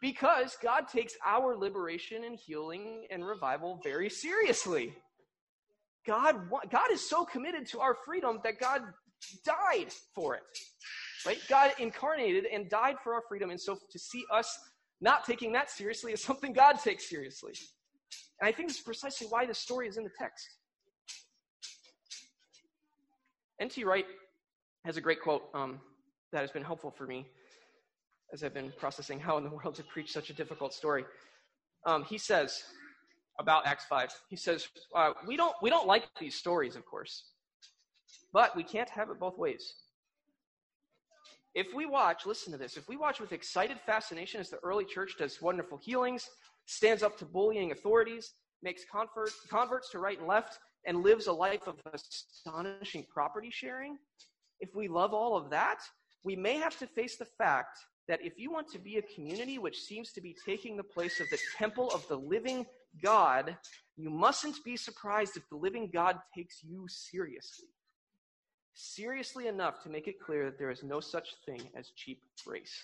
Because 0.00 0.56
God 0.62 0.88
takes 0.88 1.14
our 1.24 1.56
liberation 1.56 2.24
and 2.24 2.36
healing 2.36 3.06
and 3.10 3.24
revival 3.24 3.80
very 3.82 4.10
seriously. 4.10 4.94
God, 6.06 6.50
God 6.70 6.92
is 6.92 7.08
so 7.08 7.24
committed 7.24 7.66
to 7.68 7.80
our 7.80 7.96
freedom 8.04 8.40
that 8.44 8.60
God 8.60 8.82
died 9.44 9.92
for 10.14 10.34
it. 10.34 10.42
Right? 11.24 11.38
God 11.48 11.72
incarnated 11.78 12.44
and 12.46 12.68
died 12.68 12.96
for 13.02 13.14
our 13.14 13.22
freedom. 13.28 13.50
And 13.50 13.60
so 13.60 13.76
to 13.90 13.98
see 13.98 14.24
us 14.32 14.56
not 15.00 15.24
taking 15.24 15.52
that 15.52 15.70
seriously 15.70 16.12
is 16.12 16.22
something 16.22 16.52
God 16.52 16.74
takes 16.74 17.08
seriously. 17.08 17.54
And 18.40 18.48
I 18.48 18.52
think 18.52 18.68
this 18.68 18.78
is 18.78 18.82
precisely 18.82 19.26
why 19.28 19.46
this 19.46 19.58
story 19.58 19.88
is 19.88 19.96
in 19.96 20.04
the 20.04 20.10
text. 20.18 20.46
N.T. 23.60 23.82
Wright 23.84 24.04
has 24.84 24.96
a 24.96 25.00
great 25.00 25.22
quote 25.22 25.44
um, 25.54 25.80
that 26.32 26.42
has 26.42 26.50
been 26.50 26.62
helpful 26.62 26.90
for 26.90 27.06
me 27.06 27.26
as 28.32 28.42
I've 28.42 28.54
been 28.54 28.72
processing 28.78 29.20
how 29.20 29.36
in 29.38 29.44
the 29.44 29.50
world 29.50 29.74
to 29.76 29.82
preach 29.84 30.12
such 30.12 30.30
a 30.30 30.34
difficult 30.34 30.74
story. 30.74 31.04
Um, 31.84 32.04
he 32.04 32.18
says 32.18 32.62
about 33.38 33.66
Acts 33.66 33.84
5, 33.84 34.10
he 34.28 34.36
says, 34.36 34.68
uh, 34.94 35.12
we, 35.26 35.36
don't, 35.36 35.54
we 35.62 35.70
don't 35.70 35.86
like 35.86 36.04
these 36.18 36.34
stories, 36.34 36.74
of 36.74 36.84
course, 36.84 37.24
but 38.32 38.56
we 38.56 38.62
can't 38.62 38.88
have 38.90 39.10
it 39.10 39.20
both 39.20 39.38
ways. 39.38 39.74
If 41.54 41.68
we 41.74 41.86
watch, 41.86 42.26
listen 42.26 42.52
to 42.52 42.58
this, 42.58 42.76
if 42.76 42.88
we 42.88 42.96
watch 42.96 43.20
with 43.20 43.32
excited 43.32 43.78
fascination 43.86 44.40
as 44.40 44.50
the 44.50 44.58
early 44.58 44.84
church 44.84 45.14
does 45.18 45.40
wonderful 45.40 45.78
healings, 45.78 46.28
stands 46.66 47.02
up 47.02 47.16
to 47.18 47.24
bullying 47.24 47.72
authorities, 47.72 48.32
makes 48.62 48.82
convert, 48.90 49.30
converts 49.48 49.90
to 49.90 49.98
right 49.98 50.18
and 50.18 50.26
left, 50.26 50.58
and 50.86 51.02
lives 51.02 51.26
a 51.26 51.32
life 51.32 51.66
of 51.66 51.76
astonishing 51.92 53.06
property 53.12 53.50
sharing, 53.50 53.96
if 54.60 54.74
we 54.74 54.88
love 54.88 55.12
all 55.12 55.36
of 55.36 55.50
that, 55.50 55.80
we 56.24 56.36
may 56.36 56.56
have 56.56 56.78
to 56.78 56.86
face 56.86 57.16
the 57.16 57.24
fact 57.24 57.78
that 58.08 58.24
if 58.24 58.38
you 58.38 58.52
want 58.52 58.68
to 58.72 58.78
be 58.78 58.96
a 58.96 59.14
community 59.14 59.58
which 59.58 59.82
seems 59.82 60.12
to 60.12 60.20
be 60.20 60.36
taking 60.44 60.76
the 60.76 60.84
place 60.84 61.20
of 61.20 61.28
the 61.30 61.38
temple 61.58 61.90
of 61.90 62.06
the 62.08 62.16
living 62.16 62.66
God, 63.02 63.56
you 63.96 64.10
mustn't 64.10 64.62
be 64.64 64.76
surprised 64.76 65.36
if 65.36 65.48
the 65.48 65.56
living 65.56 65.90
God 65.92 66.16
takes 66.34 66.62
you 66.62 66.86
seriously 66.88 67.68
seriously 68.76 69.46
enough 69.46 69.82
to 69.82 69.88
make 69.88 70.06
it 70.06 70.20
clear 70.20 70.44
that 70.44 70.58
there 70.58 70.70
is 70.70 70.84
no 70.84 71.00
such 71.00 71.34
thing 71.46 71.60
as 71.74 71.90
cheap 71.96 72.20
grace. 72.46 72.82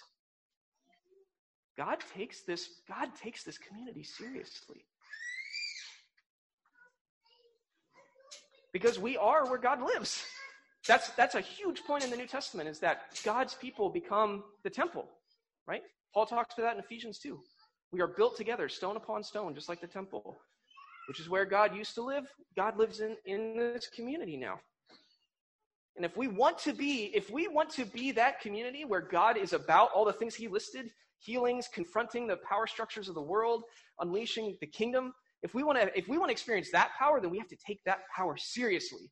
God 1.77 1.99
takes 2.17 2.43
this, 2.43 2.69
God 2.89 3.09
takes 3.23 3.45
this 3.45 3.59
community 3.59 4.03
seriously. 4.03 4.85
Because 8.73 8.99
we 8.99 9.19
are 9.19 9.49
where 9.49 9.59
God 9.59 9.83
lives. 9.83 10.25
That's, 10.87 11.11
that's 11.11 11.35
a 11.37 11.41
huge 11.41 11.85
point 11.85 12.05
in 12.05 12.11
the 12.11 12.17
New 12.17 12.27
Testament 12.27 12.69
is 12.69 12.81
that 12.81 13.03
God's 13.25 13.55
people 13.55 13.89
become 13.89 14.43
the 14.65 14.71
temple, 14.71 15.09
right? 15.67 15.83
Paul 16.13 16.27
talks 16.27 16.55
about 16.55 16.65
that 16.65 16.75
in 16.75 16.81
Ephesians 16.81 17.19
2. 17.21 17.39
We 17.93 18.01
are 18.01 18.09
built 18.09 18.37
together, 18.37 18.69
stone 18.69 18.97
upon 18.97 19.23
stone, 19.23 19.55
just 19.55 19.69
like 19.69 19.81
the 19.81 19.87
temple, 19.87 20.39
which 21.09 21.21
is 21.21 21.29
where 21.29 21.45
God 21.45 21.77
used 21.77 21.95
to 21.95 22.03
live. 22.03 22.25
God 22.57 22.77
lives 22.77 23.01
in, 23.01 23.17
in 23.27 23.57
this 23.57 23.89
community 23.89 24.37
now. 24.37 24.59
And 25.97 26.05
if 26.05 26.17
we 26.17 26.27
want 26.27 26.59
to 26.61 26.73
be, 26.73 27.13
if 27.15 27.31
we 27.31 27.49
want 27.49 27.71
to 27.71 27.85
be 27.85 28.13
that 28.13 28.41
community 28.41 28.85
where 28.85 29.03
God 29.03 29.37
is 29.37 29.53
about 29.53 29.91
all 29.95 30.05
the 30.05 30.13
things 30.13 30.35
he 30.35 30.49
listed, 30.49 30.91
healings, 31.19 31.69
confronting 31.73 32.27
the 32.27 32.39
power 32.39 32.67
structures 32.67 33.09
of 33.09 33.15
the 33.15 33.23
world, 33.23 33.65
unleashing 34.01 34.57
the 34.61 34.67
kingdom, 34.67 35.13
if 35.43 35.55
we 35.55 35.63
want 35.63 35.79
to 35.79 35.97
if 35.97 36.09
we 36.09 36.19
want 36.19 36.31
to 36.31 36.33
experience 36.33 36.71
that 36.73 36.93
power, 36.99 37.21
then 37.21 37.31
we 37.31 37.39
have 37.39 37.49
to 37.49 37.57
take 37.65 37.85
that 37.85 38.01
power 38.15 38.37
seriously. 38.37 39.11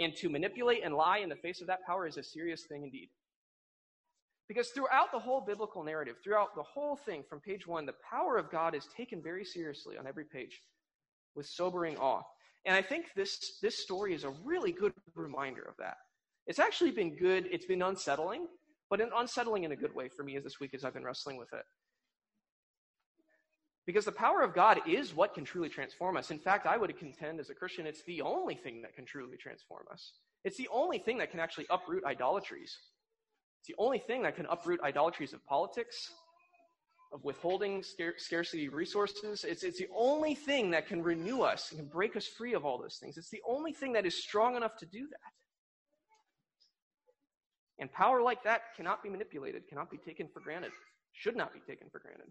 And 0.00 0.14
to 0.16 0.28
manipulate 0.28 0.82
and 0.84 0.94
lie 0.94 1.18
in 1.18 1.28
the 1.28 1.36
face 1.36 1.60
of 1.60 1.68
that 1.68 1.86
power 1.86 2.06
is 2.06 2.16
a 2.16 2.22
serious 2.22 2.64
thing 2.68 2.82
indeed. 2.82 3.08
Because 4.48 4.68
throughout 4.70 5.10
the 5.12 5.18
whole 5.18 5.40
biblical 5.40 5.84
narrative, 5.84 6.16
throughout 6.22 6.54
the 6.54 6.62
whole 6.62 6.96
thing 6.96 7.22
from 7.28 7.40
page 7.40 7.66
1, 7.66 7.86
the 7.86 7.94
power 8.10 8.36
of 8.36 8.50
God 8.50 8.74
is 8.74 8.86
taken 8.96 9.22
very 9.22 9.44
seriously 9.44 9.96
on 9.96 10.06
every 10.06 10.24
page 10.24 10.60
with 11.34 11.46
sobering 11.46 11.96
awe. 11.96 12.22
And 12.66 12.76
I 12.76 12.82
think 12.82 13.06
this, 13.14 13.58
this 13.62 13.82
story 13.82 14.14
is 14.14 14.24
a 14.24 14.34
really 14.44 14.72
good 14.72 14.92
reminder 15.14 15.62
of 15.62 15.76
that. 15.78 15.96
It's 16.46 16.58
actually 16.58 16.90
been 16.90 17.16
good. 17.16 17.48
It's 17.50 17.66
been 17.66 17.82
unsettling, 17.82 18.46
but 18.90 19.00
unsettling 19.16 19.64
in 19.64 19.72
a 19.72 19.76
good 19.76 19.94
way 19.94 20.08
for 20.14 20.24
me 20.24 20.36
as 20.36 20.44
this 20.44 20.60
week 20.60 20.74
as 20.74 20.84
I've 20.84 20.94
been 20.94 21.04
wrestling 21.04 21.36
with 21.38 21.52
it. 21.52 21.64
Because 23.86 24.06
the 24.06 24.12
power 24.12 24.42
of 24.42 24.54
God 24.54 24.80
is 24.86 25.14
what 25.14 25.34
can 25.34 25.44
truly 25.44 25.68
transform 25.68 26.16
us. 26.16 26.30
In 26.30 26.38
fact, 26.38 26.66
I 26.66 26.76
would 26.76 26.96
contend 26.98 27.38
as 27.38 27.50
a 27.50 27.54
Christian, 27.54 27.86
it's 27.86 28.02
the 28.04 28.22
only 28.22 28.54
thing 28.54 28.80
that 28.82 28.94
can 28.94 29.04
truly 29.04 29.36
transform 29.36 29.84
us. 29.92 30.12
It's 30.42 30.56
the 30.56 30.68
only 30.72 30.98
thing 30.98 31.18
that 31.18 31.30
can 31.30 31.40
actually 31.40 31.66
uproot 31.68 32.04
idolatries. 32.04 32.78
It's 33.60 33.68
the 33.68 33.82
only 33.82 33.98
thing 33.98 34.22
that 34.22 34.36
can 34.36 34.46
uproot 34.46 34.80
idolatries 34.82 35.32
of 35.34 35.44
politics, 35.46 36.10
of 37.12 37.22
withholding 37.24 37.84
scarcity 38.16 38.68
resources. 38.68 39.44
It's, 39.44 39.62
it's 39.62 39.78
the 39.78 39.88
only 39.94 40.34
thing 40.34 40.70
that 40.70 40.88
can 40.88 41.02
renew 41.02 41.42
us 41.42 41.70
and 41.70 41.78
can 41.78 41.88
break 41.88 42.16
us 42.16 42.26
free 42.26 42.54
of 42.54 42.64
all 42.64 42.78
those 42.78 42.96
things. 42.96 43.16
It's 43.16 43.30
the 43.30 43.42
only 43.46 43.72
thing 43.72 43.92
that 43.92 44.06
is 44.06 44.22
strong 44.22 44.56
enough 44.56 44.76
to 44.78 44.86
do 44.86 45.06
that. 45.08 45.32
And 47.78 47.92
power 47.92 48.22
like 48.22 48.44
that 48.44 48.74
cannot 48.76 49.02
be 49.02 49.08
manipulated, 49.10 49.68
cannot 49.68 49.90
be 49.90 49.98
taken 49.98 50.28
for 50.32 50.40
granted, 50.40 50.72
should 51.12 51.36
not 51.36 51.52
be 51.52 51.60
taken 51.60 51.88
for 51.90 51.98
granted. 51.98 52.26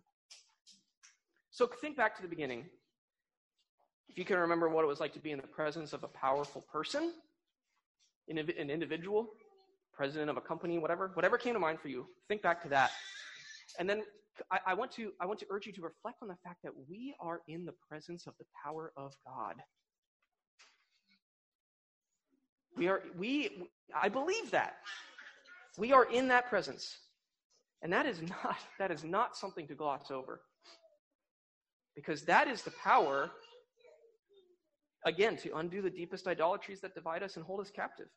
So 1.54 1.68
think 1.68 1.96
back 1.96 2.16
to 2.16 2.24
the 2.24 2.28
beginning. 2.28 2.66
If 4.10 4.18
you 4.18 4.26
can 4.26 4.40
remember 4.40 4.70
what 4.70 4.84
it 4.84 4.88
was 4.88 5.00
like 5.00 5.14
to 5.14 5.20
be 5.20 5.30
in 5.30 5.38
the 5.38 5.48
presence 5.48 5.94
of 5.94 6.04
a 6.04 6.08
powerful 6.08 6.62
person, 6.62 7.14
an 8.28 8.40
individual, 8.72 9.30
president 9.94 10.32
of 10.32 10.38
a 10.38 10.42
company, 10.42 10.80
whatever, 10.80 11.12
whatever 11.14 11.38
came 11.38 11.54
to 11.54 11.60
mind 11.60 11.80
for 11.80 11.90
you, 11.90 12.08
think 12.28 12.42
back 12.42 12.64
to 12.64 12.70
that. 12.70 12.90
And 13.78 13.88
then 13.88 14.02
I, 14.52 14.60
I, 14.66 14.74
want 14.74 14.92
to, 14.94 15.12
I 15.22 15.28
want 15.28 15.40
to 15.42 15.46
urge 15.52 15.68
you 15.68 15.74
to 15.74 15.82
reflect 15.84 16.18
on 16.24 16.28
the 16.28 16.38
fact 16.44 16.58
that 16.64 16.72
we 16.90 17.14
are 17.20 17.42
in 17.48 17.66
the 17.66 17.74
presence 17.88 18.26
of 18.26 18.34
the 18.40 18.46
power 18.66 18.92
of 18.98 19.14
God. 19.24 19.58
We 22.76 22.88
are, 22.88 23.04
we, 23.16 23.68
I 23.96 24.10
believe 24.10 24.50
that. 24.50 24.78
We 25.78 25.92
are 25.92 26.06
in 26.06 26.30
that 26.30 26.50
presence. 26.50 26.98
And 27.84 27.94
that 27.94 28.08
is 28.08 28.24
not, 28.24 28.58
that 28.80 28.90
is 28.90 29.04
not 29.04 29.38
something 29.38 29.68
to 29.68 29.76
gloss 29.76 30.10
over. 30.10 30.42
Because 31.96 32.24
that 32.24 32.48
is 32.48 32.64
the 32.64 32.72
power, 32.72 33.32
again, 35.06 35.38
to 35.38 35.58
undo 35.58 35.82
the 35.82 35.90
deepest 35.90 36.28
idolatries 36.28 36.82
that 36.82 36.96
divide 36.96 37.24
us 37.24 37.36
and 37.36 37.46
hold 37.46 37.60
us 37.62 37.70
captive. 37.70 38.08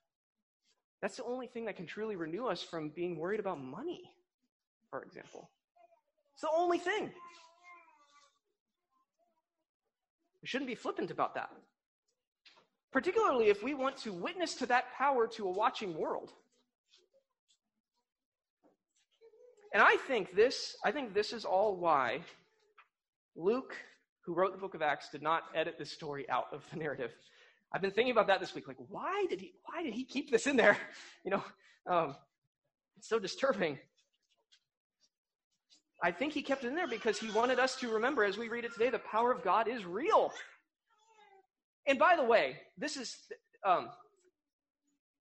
That's 1.02 1.16
the 1.16 1.24
only 1.24 1.46
thing 1.46 1.66
that 1.66 1.76
can 1.76 1.86
truly 1.86 2.16
renew 2.16 2.46
us 2.46 2.62
from 2.62 2.90
being 2.90 3.18
worried 3.18 3.40
about 3.40 3.60
money, 3.60 4.02
for 4.90 5.02
example. 5.02 5.50
It's 6.34 6.42
the 6.42 6.50
only 6.56 6.78
thing. 6.78 7.10
We 10.42 10.48
shouldn't 10.48 10.68
be 10.68 10.74
flippant 10.74 11.10
about 11.10 11.34
that. 11.34 11.50
Particularly 12.92 13.48
if 13.48 13.62
we 13.62 13.74
want 13.74 13.96
to 13.98 14.12
witness 14.12 14.54
to 14.54 14.66
that 14.66 14.92
power 14.96 15.26
to 15.26 15.46
a 15.46 15.50
watching 15.50 15.96
world. 15.96 16.32
And 19.74 19.82
I 19.82 19.96
think 19.96 20.34
this, 20.34 20.76
I 20.84 20.92
think 20.92 21.12
this 21.12 21.32
is 21.34 21.44
all 21.44 21.76
why 21.76 22.20
Luke, 23.36 23.74
who 24.24 24.34
wrote 24.34 24.52
the 24.52 24.58
book 24.58 24.74
of 24.74 24.82
Acts, 24.82 25.10
did 25.10 25.22
not 25.22 25.44
edit 25.54 25.76
this 25.78 25.92
story 25.92 26.28
out 26.30 26.46
of 26.52 26.64
the 26.72 26.78
narrative. 26.78 27.12
I've 27.72 27.82
been 27.82 27.90
thinking 27.90 28.12
about 28.12 28.28
that 28.28 28.40
this 28.40 28.54
week. 28.54 28.66
Like, 28.66 28.78
why 28.88 29.26
did 29.28 29.40
he? 29.40 29.52
Why 29.64 29.82
did 29.82 29.94
he 29.94 30.04
keep 30.04 30.30
this 30.30 30.46
in 30.46 30.56
there? 30.56 30.76
You 31.24 31.32
know, 31.32 31.44
um, 31.90 32.14
it's 32.96 33.08
so 33.08 33.18
disturbing. 33.18 33.78
I 36.02 36.12
think 36.12 36.32
he 36.32 36.42
kept 36.42 36.62
it 36.62 36.68
in 36.68 36.76
there 36.76 36.86
because 36.86 37.18
he 37.18 37.30
wanted 37.30 37.58
us 37.58 37.74
to 37.76 37.88
remember, 37.88 38.22
as 38.22 38.38
we 38.38 38.48
read 38.48 38.64
it 38.64 38.72
today, 38.72 38.90
the 38.90 39.00
power 39.00 39.32
of 39.32 39.42
God 39.42 39.66
is 39.66 39.84
real. 39.84 40.32
And 41.86 41.98
by 41.98 42.14
the 42.14 42.22
way, 42.22 42.58
this 42.78 42.96
is 42.96 43.16
um, 43.64 43.88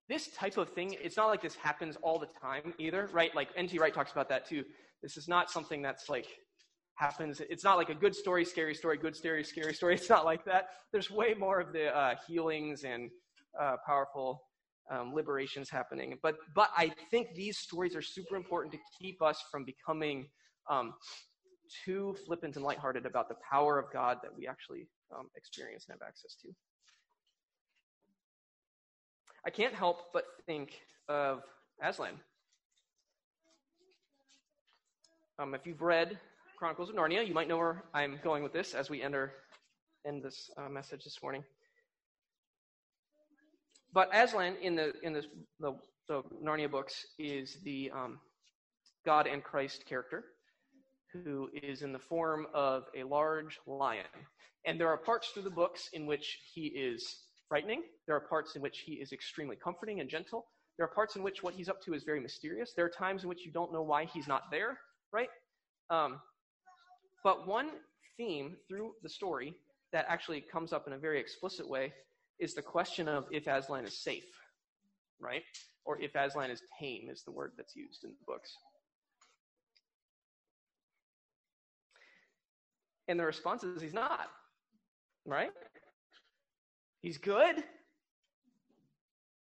this 0.09 0.27
type 0.27 0.57
of 0.57 0.69
thing. 0.69 0.95
It's 1.01 1.17
not 1.17 1.27
like 1.27 1.41
this 1.41 1.55
happens 1.55 1.97
all 2.03 2.19
the 2.19 2.29
time 2.39 2.73
either, 2.77 3.09
right? 3.11 3.33
Like 3.33 3.49
N.T. 3.55 3.79
Wright 3.79 3.93
talks 3.93 4.11
about 4.11 4.29
that 4.29 4.47
too. 4.47 4.63
This 5.01 5.17
is 5.17 5.27
not 5.27 5.49
something 5.49 5.81
that's 5.81 6.09
like 6.09 6.27
happens. 6.95 7.41
It's 7.49 7.63
not 7.63 7.77
like 7.77 7.89
a 7.89 7.95
good 7.95 8.15
story, 8.15 8.45
scary 8.45 8.73
story, 8.73 8.97
good 8.97 9.15
story, 9.15 9.43
scary 9.43 9.73
story. 9.73 9.95
It's 9.95 10.09
not 10.09 10.25
like 10.25 10.45
that. 10.45 10.69
There's 10.91 11.11
way 11.11 11.33
more 11.33 11.59
of 11.59 11.73
the 11.73 11.95
uh, 11.95 12.15
healings 12.27 12.83
and 12.83 13.09
uh, 13.59 13.75
powerful 13.85 14.43
um, 14.91 15.13
liberations 15.13 15.69
happening. 15.69 16.17
But 16.21 16.35
but 16.53 16.69
I 16.77 16.91
think 17.11 17.35
these 17.35 17.57
stories 17.57 17.95
are 17.95 18.01
super 18.01 18.35
important 18.35 18.73
to 18.73 18.79
keep 18.99 19.21
us 19.21 19.43
from 19.51 19.65
becoming 19.65 20.27
um, 20.69 20.93
too 21.83 22.15
flippant 22.25 22.55
and 22.55 22.63
lighthearted 22.63 23.05
about 23.05 23.29
the 23.29 23.35
power 23.49 23.79
of 23.79 23.91
God 23.91 24.19
that 24.23 24.35
we 24.35 24.47
actually 24.47 24.87
um, 25.17 25.27
experience 25.35 25.85
and 25.87 25.97
have 25.99 26.07
access 26.07 26.35
to. 26.41 26.49
I 29.45 29.49
can't 29.49 29.73
help 29.73 30.11
but 30.13 30.25
think 30.45 30.79
of 31.07 31.43
Aslan. 31.81 32.13
Um, 35.37 35.53
if 35.53 35.67
you've 35.67 35.81
read 35.81 36.17
Chronicles 36.57 36.89
of 36.89 36.95
Narnia. 36.95 37.27
You 37.27 37.33
might 37.33 37.47
know 37.47 37.57
where 37.57 37.83
I'm 37.93 38.19
going 38.23 38.41
with 38.41 38.53
this 38.53 38.73
as 38.73 38.89
we 38.89 39.01
enter 39.01 39.33
end 40.07 40.23
this 40.23 40.49
uh, 40.57 40.69
message 40.69 41.03
this 41.03 41.17
morning. 41.21 41.43
But 43.93 44.09
Aslan 44.13 44.55
in 44.61 44.75
the 44.75 44.93
in 45.03 45.13
the, 45.13 45.23
the, 45.59 46.21
Narnia 46.43 46.69
books 46.69 47.05
is 47.17 47.57
the 47.63 47.91
um, 47.93 48.19
God 49.05 49.27
and 49.27 49.43
Christ 49.43 49.85
character 49.87 50.25
who 51.11 51.49
is 51.53 51.81
in 51.81 51.91
the 51.91 51.99
form 51.99 52.47
of 52.53 52.83
a 52.97 53.03
large 53.03 53.59
lion. 53.65 54.05
And 54.65 54.79
there 54.79 54.89
are 54.89 54.97
parts 54.97 55.29
through 55.29 55.43
the 55.43 55.49
books 55.49 55.89
in 55.93 56.05
which 56.05 56.39
he 56.53 56.67
is 56.67 57.23
frightening. 57.47 57.83
There 58.05 58.15
are 58.15 58.27
parts 58.27 58.55
in 58.55 58.61
which 58.61 58.79
he 58.85 58.93
is 58.93 59.13
extremely 59.13 59.55
comforting 59.55 60.01
and 60.01 60.09
gentle. 60.09 60.45
There 60.77 60.85
are 60.85 60.93
parts 60.93 61.15
in 61.15 61.23
which 61.23 61.41
what 61.41 61.53
he's 61.53 61.69
up 61.69 61.81
to 61.83 61.93
is 61.93 62.03
very 62.03 62.19
mysterious. 62.19 62.73
There 62.75 62.85
are 62.85 62.89
times 62.89 63.23
in 63.23 63.29
which 63.29 63.45
you 63.45 63.51
don't 63.51 63.71
know 63.71 63.83
why 63.83 64.05
he's 64.05 64.27
not 64.27 64.43
there, 64.51 64.77
right? 65.13 65.29
Um, 65.89 66.19
but 67.25 67.47
one 67.47 67.71
theme 68.17 68.55
through 68.69 68.91
the 69.01 69.09
story 69.09 69.55
that 69.91 70.05
actually 70.07 70.39
comes 70.39 70.71
up 70.71 70.85
in 70.85 70.93
a 70.93 70.97
very 70.97 71.19
explicit 71.19 71.67
way 71.67 71.91
is 72.39 72.53
the 72.53 72.61
question 72.61 73.07
of 73.07 73.25
if 73.31 73.47
Aslan 73.47 73.83
is 73.83 73.97
safe, 73.97 74.29
right? 75.19 75.41
Or 75.85 75.99
if 75.99 76.13
Aslan 76.13 76.51
is 76.51 76.61
tame, 76.79 77.09
is 77.09 77.23
the 77.23 77.31
word 77.31 77.53
that's 77.57 77.75
used 77.75 78.03
in 78.03 78.11
the 78.11 78.25
books. 78.27 78.55
And 83.07 83.19
the 83.19 83.25
response 83.25 83.63
is 83.63 83.81
he's 83.81 83.93
not, 83.93 84.27
right? 85.25 85.51
He's 87.01 87.17
good, 87.17 87.63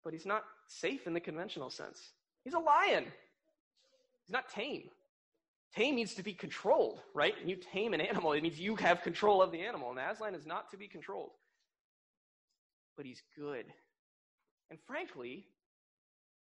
but 0.05 0.13
he's 0.13 0.25
not 0.25 0.43
safe 0.67 1.05
in 1.05 1.13
the 1.13 1.19
conventional 1.19 1.69
sense. 1.69 2.11
He's 2.45 2.53
a 2.53 2.59
lion, 2.59 3.03
he's 4.25 4.31
not 4.31 4.47
tame. 4.49 4.83
Tame 5.75 5.95
means 5.95 6.13
to 6.15 6.23
be 6.23 6.33
controlled, 6.33 6.99
right? 7.13 7.33
And 7.39 7.49
you 7.49 7.55
tame 7.55 7.93
an 7.93 8.01
animal, 8.01 8.33
it 8.33 8.43
means 8.43 8.59
you 8.59 8.75
have 8.75 9.01
control 9.01 9.41
of 9.41 9.51
the 9.51 9.61
animal. 9.61 9.89
And 9.89 9.99
Aslan 9.99 10.35
is 10.35 10.45
not 10.45 10.69
to 10.71 10.77
be 10.77 10.87
controlled. 10.87 11.31
But 12.95 13.05
he's 13.05 13.23
good. 13.35 13.65
And 14.69 14.79
frankly, 14.85 15.45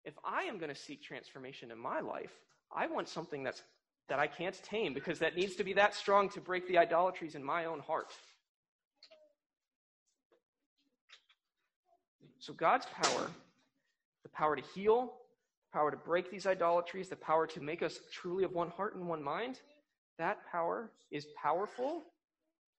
if 0.03 0.13
I 0.25 0.43
am 0.43 0.57
going 0.57 0.73
to 0.73 0.79
seek 0.79 1.01
transformation 1.01 1.71
in 1.71 1.77
my 1.77 2.01
life, 2.01 2.31
I 2.75 2.87
want 2.87 3.07
something 3.07 3.43
that's 3.43 3.61
that 4.09 4.19
I 4.19 4.27
can't 4.27 4.61
tame 4.63 4.93
because 4.93 5.19
that 5.19 5.35
needs 5.35 5.55
to 5.55 5.63
be 5.63 5.73
that 5.73 5.95
strong 5.95 6.29
to 6.31 6.41
break 6.41 6.67
the 6.67 6.77
idolatries 6.77 7.35
in 7.35 7.43
my 7.43 7.65
own 7.65 7.79
heart. 7.79 8.11
So 12.39 12.51
God's 12.51 12.85
power, 12.85 13.31
the 14.23 14.29
power 14.29 14.57
to 14.57 14.63
heal, 14.75 15.13
power 15.73 15.91
to 15.91 15.97
break 15.97 16.31
these 16.31 16.45
idolatries, 16.45 17.09
the 17.09 17.15
power 17.15 17.47
to 17.47 17.59
make 17.59 17.81
us 17.81 17.99
truly 18.11 18.43
of 18.43 18.51
one 18.51 18.69
heart 18.69 18.95
and 18.95 19.07
one 19.07 19.23
mind, 19.23 19.59
that 20.19 20.37
power 20.51 20.91
is 21.11 21.25
powerful, 21.41 22.03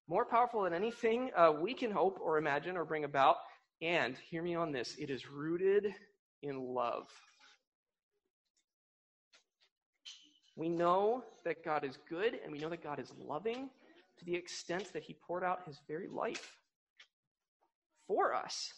more 0.08 0.24
powerful 0.24 0.62
than 0.62 0.72
anything 0.72 1.30
uh, 1.36 1.52
we 1.52 1.74
can 1.74 1.90
hope 1.90 2.18
or 2.22 2.38
imagine 2.38 2.76
or 2.76 2.84
bring 2.84 3.04
about. 3.04 3.36
And 3.82 4.16
hear 4.30 4.42
me 4.42 4.54
on 4.54 4.72
this 4.72 4.96
it 4.98 5.10
is 5.10 5.28
rooted 5.28 5.92
in 6.42 6.58
love. 6.58 7.08
We 10.56 10.68
know 10.68 11.24
that 11.44 11.64
God 11.64 11.84
is 11.84 11.98
good 12.08 12.38
and 12.42 12.52
we 12.52 12.60
know 12.60 12.68
that 12.68 12.82
God 12.82 13.00
is 13.00 13.12
loving 13.18 13.68
to 14.18 14.24
the 14.24 14.36
extent 14.36 14.92
that 14.92 15.02
he 15.02 15.16
poured 15.26 15.42
out 15.42 15.66
his 15.66 15.80
very 15.88 16.06
life 16.06 16.56
for 18.06 18.34
us. 18.34 18.72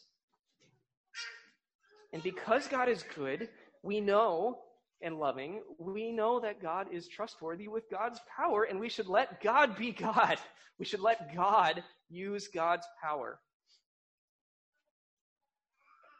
And 2.13 2.23
because 2.23 2.67
God 2.67 2.89
is 2.89 3.05
good, 3.15 3.49
we 3.87 4.01
know 4.01 4.59
and 5.01 5.19
loving, 5.19 5.63
we 5.79 6.11
know 6.11 6.41
that 6.41 6.61
God 6.61 6.89
is 6.93 7.07
trustworthy 7.07 7.69
with 7.69 7.91
God's 7.91 8.21
power, 8.37 8.65
and 8.65 8.81
we 8.81 8.89
should 8.89 9.07
let 9.07 9.41
God 9.41 9.77
be 9.77 9.93
God. 9.93 10.39
We 10.79 10.85
should 10.85 11.01
let 11.01 11.35
God 11.35 11.83
use 12.11 12.49
God's 12.49 12.87
power. 13.01 13.39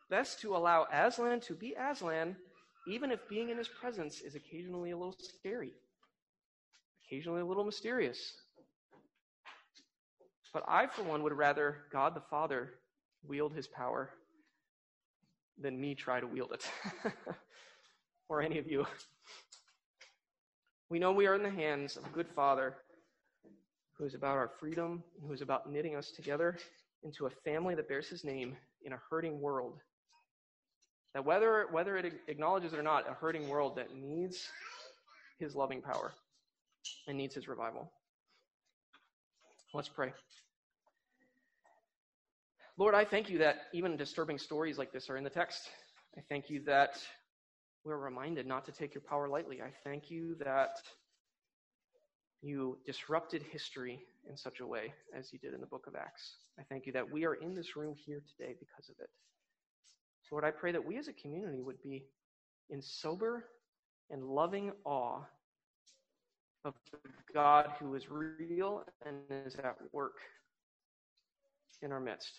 Best 0.09 0.41
to 0.41 0.55
allow 0.55 0.87
Aslan 0.93 1.41
to 1.41 1.55
be 1.55 1.75
Aslan, 1.75 2.37
even 2.87 3.11
if 3.11 3.29
being 3.29 3.51
in 3.51 3.59
his 3.59 3.69
presence 3.69 4.21
is 4.21 4.37
occasionally 4.37 4.93
a 4.93 4.97
little 4.97 5.17
scary, 5.19 5.73
occasionally 7.07 7.41
a 7.41 7.47
little 7.47 7.65
mysterious. 7.65 8.35
But 10.53 10.65
I, 10.69 10.87
for 10.87 11.03
one, 11.03 11.23
would 11.23 11.35
rather 11.35 11.83
God 11.93 12.15
the 12.15 12.23
Father 12.31 12.75
wield 13.27 13.53
his 13.53 13.67
power 13.67 14.11
than 15.59 15.79
me 15.81 15.95
try 15.95 16.21
to 16.21 16.27
wield 16.27 16.53
it, 16.53 16.71
or 18.29 18.43
any 18.43 18.59
of 18.59 18.67
you. 18.67 18.87
We 20.89 20.99
know 20.99 21.13
we 21.13 21.27
are 21.27 21.35
in 21.35 21.43
the 21.43 21.51
hands 21.51 21.97
of 21.97 22.05
a 22.05 22.11
good 22.11 22.29
Father 22.29 22.77
who 23.99 24.05
is 24.05 24.15
about 24.15 24.37
our 24.37 24.51
freedom, 24.61 25.03
who 25.27 25.33
is 25.33 25.41
about 25.41 25.71
knitting 25.71 25.97
us 25.97 26.11
together 26.11 26.57
into 27.03 27.27
a 27.27 27.31
family 27.45 27.75
that 27.75 27.89
bears 27.89 28.09
his 28.09 28.25
name 28.25 28.57
in 28.85 28.93
a 28.93 29.01
hurting 29.11 29.41
world. 29.41 29.81
That 31.15 31.25
whether, 31.25 31.67
whether 31.71 31.97
it 31.97 32.13
acknowledges 32.29 32.73
it 32.73 32.79
or 32.79 32.83
not, 32.83 33.09
a 33.09 33.15
hurting 33.15 33.49
world 33.49 33.77
that 33.77 33.95
needs 33.97 34.49
his 35.39 35.55
loving 35.55 35.81
power 35.81 36.13
and 37.09 37.17
needs 37.17 37.35
his 37.35 37.49
revival. 37.49 37.91
Let's 39.73 39.89
pray. 39.89 40.13
Lord, 42.79 42.95
I 42.95 43.05
thank 43.05 43.31
you 43.31 43.39
that 43.39 43.63
even 43.73 43.97
disturbing 43.97 44.39
stories 44.39 44.77
like 44.79 44.93
this 44.93 45.09
are 45.09 45.17
in 45.17 45.25
the 45.25 45.31
text. 45.31 45.69
I 46.17 46.21
thank 46.29 46.51
you 46.51 46.63
that 46.67 47.03
we're 47.87 47.97
reminded 47.97 48.47
not 48.47 48.65
to 48.65 48.73
take 48.73 48.95
your 48.95 49.03
power 49.03 49.29
lightly. 49.29 49.63
I 49.63 49.71
thank 49.85 50.11
you 50.11 50.35
that 50.45 50.83
you 52.43 52.79
disrupted 52.85 53.43
history 53.43 54.01
in 54.29 54.37
such 54.37 54.59
a 54.59 54.67
way 54.67 54.93
as 55.17 55.33
you 55.33 55.39
did 55.39 55.55
in 55.55 55.61
the 55.61 55.69
book 55.69 55.87
of 55.87 55.95
Acts. 55.95 56.39
I 56.59 56.65
thank 56.69 56.87
you 56.87 56.93
that 56.93 57.09
we 57.09 57.25
are 57.25 57.35
in 57.35 57.55
this 57.55 57.77
room 57.77 57.95
here 57.95 58.21
today 58.37 58.55
because 58.59 58.89
of 58.89 58.97
it. 58.99 59.09
Lord, 60.33 60.43
I 60.43 60.51
pray 60.51 60.73
that 60.73 60.85
we 60.85 60.99
as 60.99 61.07
a 61.07 61.13
community 61.13 61.63
would 61.63 61.81
be 61.81 62.05
in 62.71 62.83
sober 62.83 63.45
and 64.11 64.25
loving 64.25 64.73
awe 64.85 65.21
of 66.65 66.75
God 67.33 67.71
who 67.79 67.95
is 67.95 68.11
real 68.11 68.83
and 69.07 69.19
is 69.47 69.55
at 69.55 69.77
work 69.93 70.17
in 71.83 71.93
our 71.93 72.01
midst. 72.01 72.33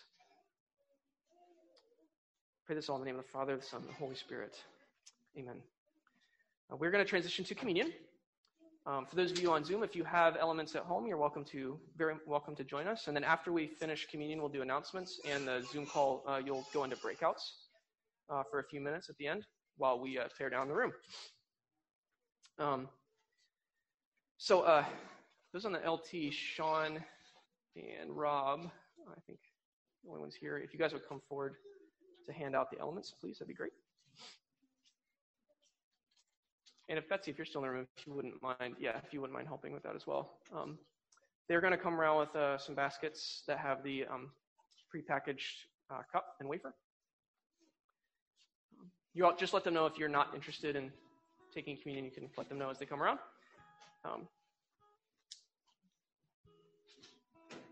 Pray 2.65 2.75
this 2.75 2.89
all 2.89 2.97
in 2.97 3.01
the 3.01 3.05
name 3.05 3.17
of 3.17 3.23
the 3.23 3.31
Father, 3.31 3.55
the 3.55 3.63
Son, 3.63 3.79
and 3.79 3.89
the 3.89 3.93
Holy 3.93 4.15
Spirit. 4.15 4.57
Amen. 5.37 5.61
Uh, 6.71 6.77
we're 6.77 6.89
going 6.89 7.03
to 7.03 7.07
transition 7.07 7.45
to 7.45 7.53
communion. 7.53 7.93
Um, 8.87 9.05
for 9.05 9.15
those 9.15 9.29
of 9.29 9.39
you 9.39 9.51
on 9.51 9.63
Zoom, 9.63 9.83
if 9.83 9.95
you 9.95 10.03
have 10.03 10.35
elements 10.35 10.73
at 10.73 10.81
home, 10.81 11.05
you're 11.05 11.17
welcome 11.17 11.45
to 11.45 11.79
very 11.95 12.15
welcome 12.25 12.55
to 12.55 12.63
join 12.63 12.87
us. 12.87 13.05
And 13.05 13.15
then 13.15 13.23
after 13.23 13.53
we 13.53 13.67
finish 13.67 14.07
communion, 14.09 14.39
we'll 14.39 14.49
do 14.49 14.63
announcements, 14.63 15.19
and 15.25 15.47
the 15.47 15.63
Zoom 15.71 15.85
call 15.85 16.23
uh, 16.27 16.41
you'll 16.43 16.65
go 16.73 16.85
into 16.85 16.95
breakouts 16.95 17.51
uh, 18.31 18.41
for 18.49 18.59
a 18.59 18.63
few 18.63 18.81
minutes 18.81 19.09
at 19.09 19.17
the 19.17 19.27
end 19.27 19.45
while 19.77 19.99
we 19.99 20.17
uh, 20.17 20.23
tear 20.35 20.49
down 20.49 20.67
the 20.69 20.73
room. 20.73 20.91
Um, 22.57 22.87
so 24.37 24.61
uh, 24.61 24.85
those 25.53 25.65
on 25.65 25.71
the 25.71 25.87
LT, 25.87 26.33
Sean 26.33 27.03
and 27.75 28.09
Rob, 28.09 28.71
I 29.07 29.19
think 29.27 29.37
the 30.03 30.09
only 30.09 30.21
ones 30.21 30.33
here. 30.33 30.57
If 30.57 30.73
you 30.73 30.79
guys 30.79 30.93
would 30.93 31.07
come 31.07 31.21
forward 31.29 31.57
to 32.25 32.33
hand 32.33 32.55
out 32.55 32.71
the 32.71 32.79
elements, 32.79 33.13
please, 33.21 33.37
that'd 33.37 33.47
be 33.47 33.53
great. 33.53 33.73
And 36.89 36.97
if 36.97 37.09
Betsy, 37.09 37.31
if 37.31 37.37
you're 37.37 37.45
still 37.45 37.61
in 37.63 37.67
the 37.67 37.73
room, 37.73 37.87
if 37.97 38.07
you 38.07 38.13
wouldn't 38.13 38.41
mind, 38.41 38.75
yeah, 38.79 38.97
if 39.05 39.13
you 39.13 39.19
wouldn't 39.19 39.35
mind 39.35 39.47
helping 39.47 39.73
with 39.73 39.83
that 39.83 39.95
as 39.95 40.07
well. 40.07 40.39
Um, 40.55 40.77
they're 41.49 41.61
going 41.61 41.71
to 41.71 41.77
come 41.77 41.99
around 41.99 42.19
with 42.19 42.35
uh, 42.35 42.57
some 42.57 42.75
baskets 42.75 43.43
that 43.47 43.57
have 43.57 43.83
the 43.83 44.05
um, 44.05 44.29
prepackaged 44.93 45.65
uh, 45.91 46.01
cup 46.11 46.35
and 46.39 46.47
wafer. 46.47 46.73
You 49.13 49.25
all 49.25 49.35
just 49.35 49.53
let 49.53 49.63
them 49.63 49.73
know 49.73 49.85
if 49.85 49.97
you're 49.97 50.09
not 50.09 50.33
interested 50.35 50.75
in 50.75 50.91
taking 51.53 51.77
communion. 51.77 52.05
You 52.05 52.11
can 52.11 52.29
let 52.37 52.49
them 52.49 52.57
know 52.57 52.69
as 52.69 52.77
they 52.77 52.85
come 52.85 53.01
around. 53.01 53.19
Um, 54.05 54.27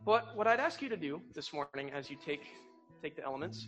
but 0.06 0.36
what 0.36 0.48
I'd 0.48 0.60
ask 0.60 0.82
you 0.82 0.90
to 0.90 0.98
do 0.98 1.22
this 1.34 1.54
morning, 1.54 1.92
as 1.94 2.10
you 2.10 2.18
take 2.26 2.42
take 3.02 3.16
the 3.16 3.24
elements, 3.24 3.68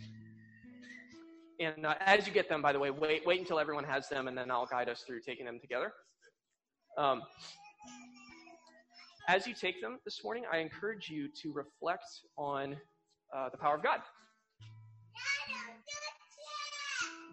and 1.60 1.86
uh, 1.86 1.94
as 2.00 2.26
you 2.26 2.32
get 2.32 2.48
them, 2.48 2.62
by 2.62 2.72
the 2.72 2.78
way, 2.78 2.90
wait 2.90 3.26
wait 3.26 3.40
until 3.40 3.58
everyone 3.58 3.84
has 3.84 4.08
them, 4.08 4.28
and 4.28 4.36
then 4.36 4.50
I'll 4.50 4.66
guide 4.66 4.88
us 4.88 5.02
through 5.02 5.20
taking 5.20 5.46
them 5.46 5.58
together. 5.60 5.92
Um, 6.96 7.22
as 9.28 9.46
you 9.46 9.54
take 9.54 9.80
them 9.80 9.98
this 10.04 10.24
morning, 10.24 10.44
I 10.50 10.58
encourage 10.58 11.10
you 11.10 11.28
to 11.42 11.52
reflect 11.52 12.06
on 12.36 12.76
uh, 13.34 13.48
the 13.50 13.58
power 13.58 13.74
of 13.76 13.82
God. 13.82 14.00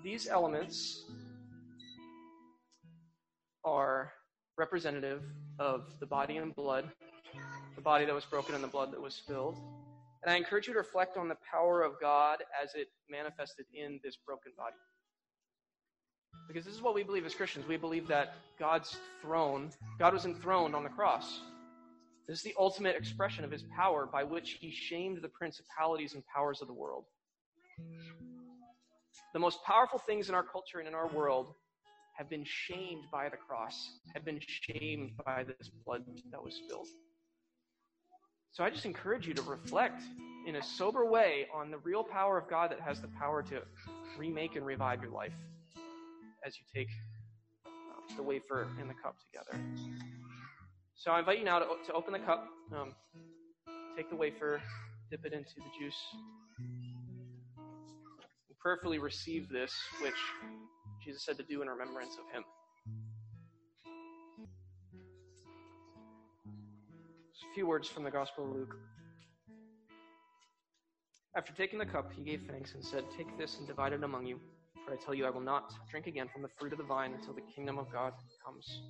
These 0.04 0.28
elements 0.28 1.06
are 3.64 4.12
representative 4.58 5.24
of 5.58 6.00
the 6.00 6.06
body 6.06 6.38
and 6.38 6.56
blood, 6.56 6.92
the 7.76 7.82
body 7.82 8.06
that 8.06 8.14
was 8.14 8.26
broken 8.26 8.56
and 8.56 8.64
the 8.64 8.68
blood 8.68 8.92
that 8.92 9.02
was 9.02 9.16
spilled. 9.16 9.58
And 10.26 10.34
I 10.34 10.38
encourage 10.38 10.68
you 10.68 10.74
to 10.74 10.80
reflect 10.80 11.18
on 11.18 11.28
the 11.28 11.38
power 11.52 11.84
of 11.84 12.02
God 12.02 12.40
as 12.62 12.74
it 12.74 12.88
manifested 13.10 13.68
in 13.76 14.00
this 14.04 14.18
broken 14.26 14.52
body. 14.58 14.76
Because 16.48 16.66
this 16.66 16.74
is 16.74 16.82
what 16.82 16.96
we 16.96 17.04
believe 17.04 17.28
as 17.28 17.36
Christians. 17.36 17.68
We 17.68 17.78
believe 17.78 18.08
that 18.08 18.34
God's 18.60 18.98
throne, 19.22 19.70
God 20.00 20.14
was 20.14 20.26
enthroned 20.26 20.76
on 20.76 20.84
the 20.84 20.90
cross. 20.90 21.42
This 22.28 22.40
is 22.40 22.44
the 22.44 22.56
ultimate 22.58 22.96
expression 22.96 23.44
of 23.44 23.52
his 23.52 23.64
power 23.76 24.08
by 24.12 24.24
which 24.24 24.58
he 24.60 24.72
shamed 24.72 25.22
the 25.22 25.30
principalities 25.30 26.16
and 26.16 26.24
powers 26.36 26.60
of 26.60 26.68
the 26.68 26.74
world. 26.74 27.06
The 29.34 29.40
most 29.40 29.64
powerful 29.64 30.00
things 30.00 30.28
in 30.28 30.34
our 30.34 30.44
culture 30.44 30.80
and 30.80 30.88
in 30.88 30.96
our 30.96 31.08
world 31.08 31.54
have 32.18 32.30
been 32.30 32.46
shamed 32.46 33.04
by 33.12 33.30
the 33.30 33.38
cross, 33.38 33.76
have 34.16 34.26
been 34.26 34.40
shamed 34.42 35.12
by 35.24 35.44
this 35.44 35.70
blood 35.86 36.04
that 36.32 36.44
was 36.44 36.56
spilled. 36.56 36.88
So 38.56 38.64
I 38.64 38.70
just 38.70 38.86
encourage 38.86 39.28
you 39.28 39.34
to 39.34 39.42
reflect 39.42 40.02
in 40.48 40.56
a 40.56 40.64
sober 40.64 41.06
way 41.06 41.46
on 41.54 41.72
the 41.72 41.78
real 41.80 42.06
power 42.06 42.38
of 42.38 42.50
God 42.50 42.72
that 42.72 42.80
has 42.80 43.02
the 43.02 43.10
power 43.10 43.44
to 43.44 43.62
remake 44.18 44.56
and 44.56 44.66
revive 44.66 45.02
your 45.02 45.12
life 45.12 45.34
as 46.46 46.56
you 46.56 46.64
take 46.74 46.88
uh, 47.66 48.16
the 48.16 48.24
wafer 48.24 48.70
and 48.80 48.90
the 48.90 48.94
cup 48.94 49.18
together. 49.20 49.62
So 50.96 51.12
I 51.12 51.20
invite 51.20 51.40
you 51.40 51.44
now 51.44 51.60
to, 51.60 51.66
to 51.88 51.94
open 51.94 52.14
the 52.14 52.20
cup, 52.20 52.48
um, 52.74 52.94
take 53.98 54.10
the 54.10 54.16
wafer, 54.16 54.62
dip 55.12 55.26
it 55.26 55.34
into 55.34 55.56
the 55.58 55.78
juice, 55.78 56.02
and 56.58 58.58
prayerfully 58.62 59.00
receive 59.00 59.50
this, 59.50 59.74
which 60.02 60.16
Jesus 61.04 61.26
said 61.26 61.36
to 61.40 61.44
do 61.44 61.62
in 61.62 61.68
remembrance 61.68 62.14
of 62.14 62.34
him. 62.34 62.46
Few 67.56 67.66
words 67.66 67.88
from 67.88 68.04
the 68.04 68.12
Gospel 68.12 68.44
of 68.44 68.54
Luke. 68.54 68.76
After 71.38 71.54
taking 71.54 71.80
the 71.80 71.86
cup, 71.86 72.12
he 72.14 72.22
gave 72.22 72.42
thanks 72.50 72.74
and 72.74 72.84
said, 72.84 73.06
Take 73.16 73.38
this 73.38 73.60
and 73.60 73.66
divide 73.66 73.94
it 73.94 74.04
among 74.04 74.26
you, 74.26 74.42
for 74.86 74.94
I 74.94 74.98
tell 74.98 75.14
you, 75.14 75.26
I 75.26 75.30
will 75.30 75.40
not 75.40 75.72
drink 75.90 76.06
again 76.06 76.28
from 76.34 76.42
the 76.42 76.50
fruit 76.60 76.74
of 76.74 76.80
the 76.80 76.84
vine 76.84 77.14
until 77.14 77.34
the 77.34 77.44
kingdom 77.56 77.78
of 77.78 77.90
God 77.90 78.12
comes. 78.46 78.82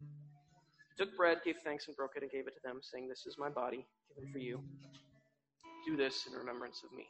He 0.00 1.04
took 1.04 1.16
bread, 1.16 1.38
gave 1.44 1.54
thanks, 1.62 1.86
and 1.86 1.96
broke 1.96 2.16
it, 2.16 2.24
and 2.24 2.32
gave 2.32 2.48
it 2.48 2.54
to 2.54 2.60
them, 2.64 2.80
saying, 2.82 3.08
This 3.08 3.26
is 3.26 3.36
my 3.38 3.48
body, 3.48 3.86
given 4.12 4.32
for 4.32 4.40
you. 4.40 4.60
Do 5.86 5.96
this 5.96 6.26
in 6.26 6.36
remembrance 6.36 6.82
of 6.82 6.90
me. 6.96 7.06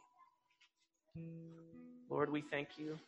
Lord, 2.11 2.31
we 2.31 2.43
thank 2.51 2.67
you 2.77 2.99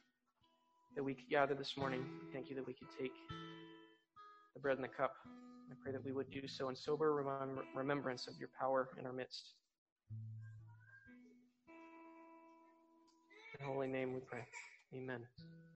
that 0.96 1.04
we 1.04 1.14
could 1.14 1.30
gather 1.30 1.54
this 1.54 1.78
morning. 1.78 2.04
Thank 2.34 2.50
you 2.50 2.56
that 2.56 2.66
we 2.66 2.74
could 2.74 2.90
take 3.00 3.14
the 4.56 4.60
bread 4.60 4.78
and 4.78 4.84
the 4.84 4.90
cup. 4.90 5.14
I 5.72 5.74
pray 5.82 5.94
that 5.94 6.04
we 6.04 6.12
would 6.12 6.30
do 6.32 6.48
so 6.48 6.68
in 6.68 6.76
sober 6.76 7.24
remem- 7.24 7.64
remembrance 7.74 8.28
of 8.28 8.38
your 8.38 8.50
power 8.60 8.90
in 9.00 9.06
our 9.06 9.14
midst. 9.14 9.54
In 13.58 13.66
holy 13.66 13.88
name 13.88 14.14
we 14.14 14.20
pray. 14.20 14.46
Amen. 14.94 15.22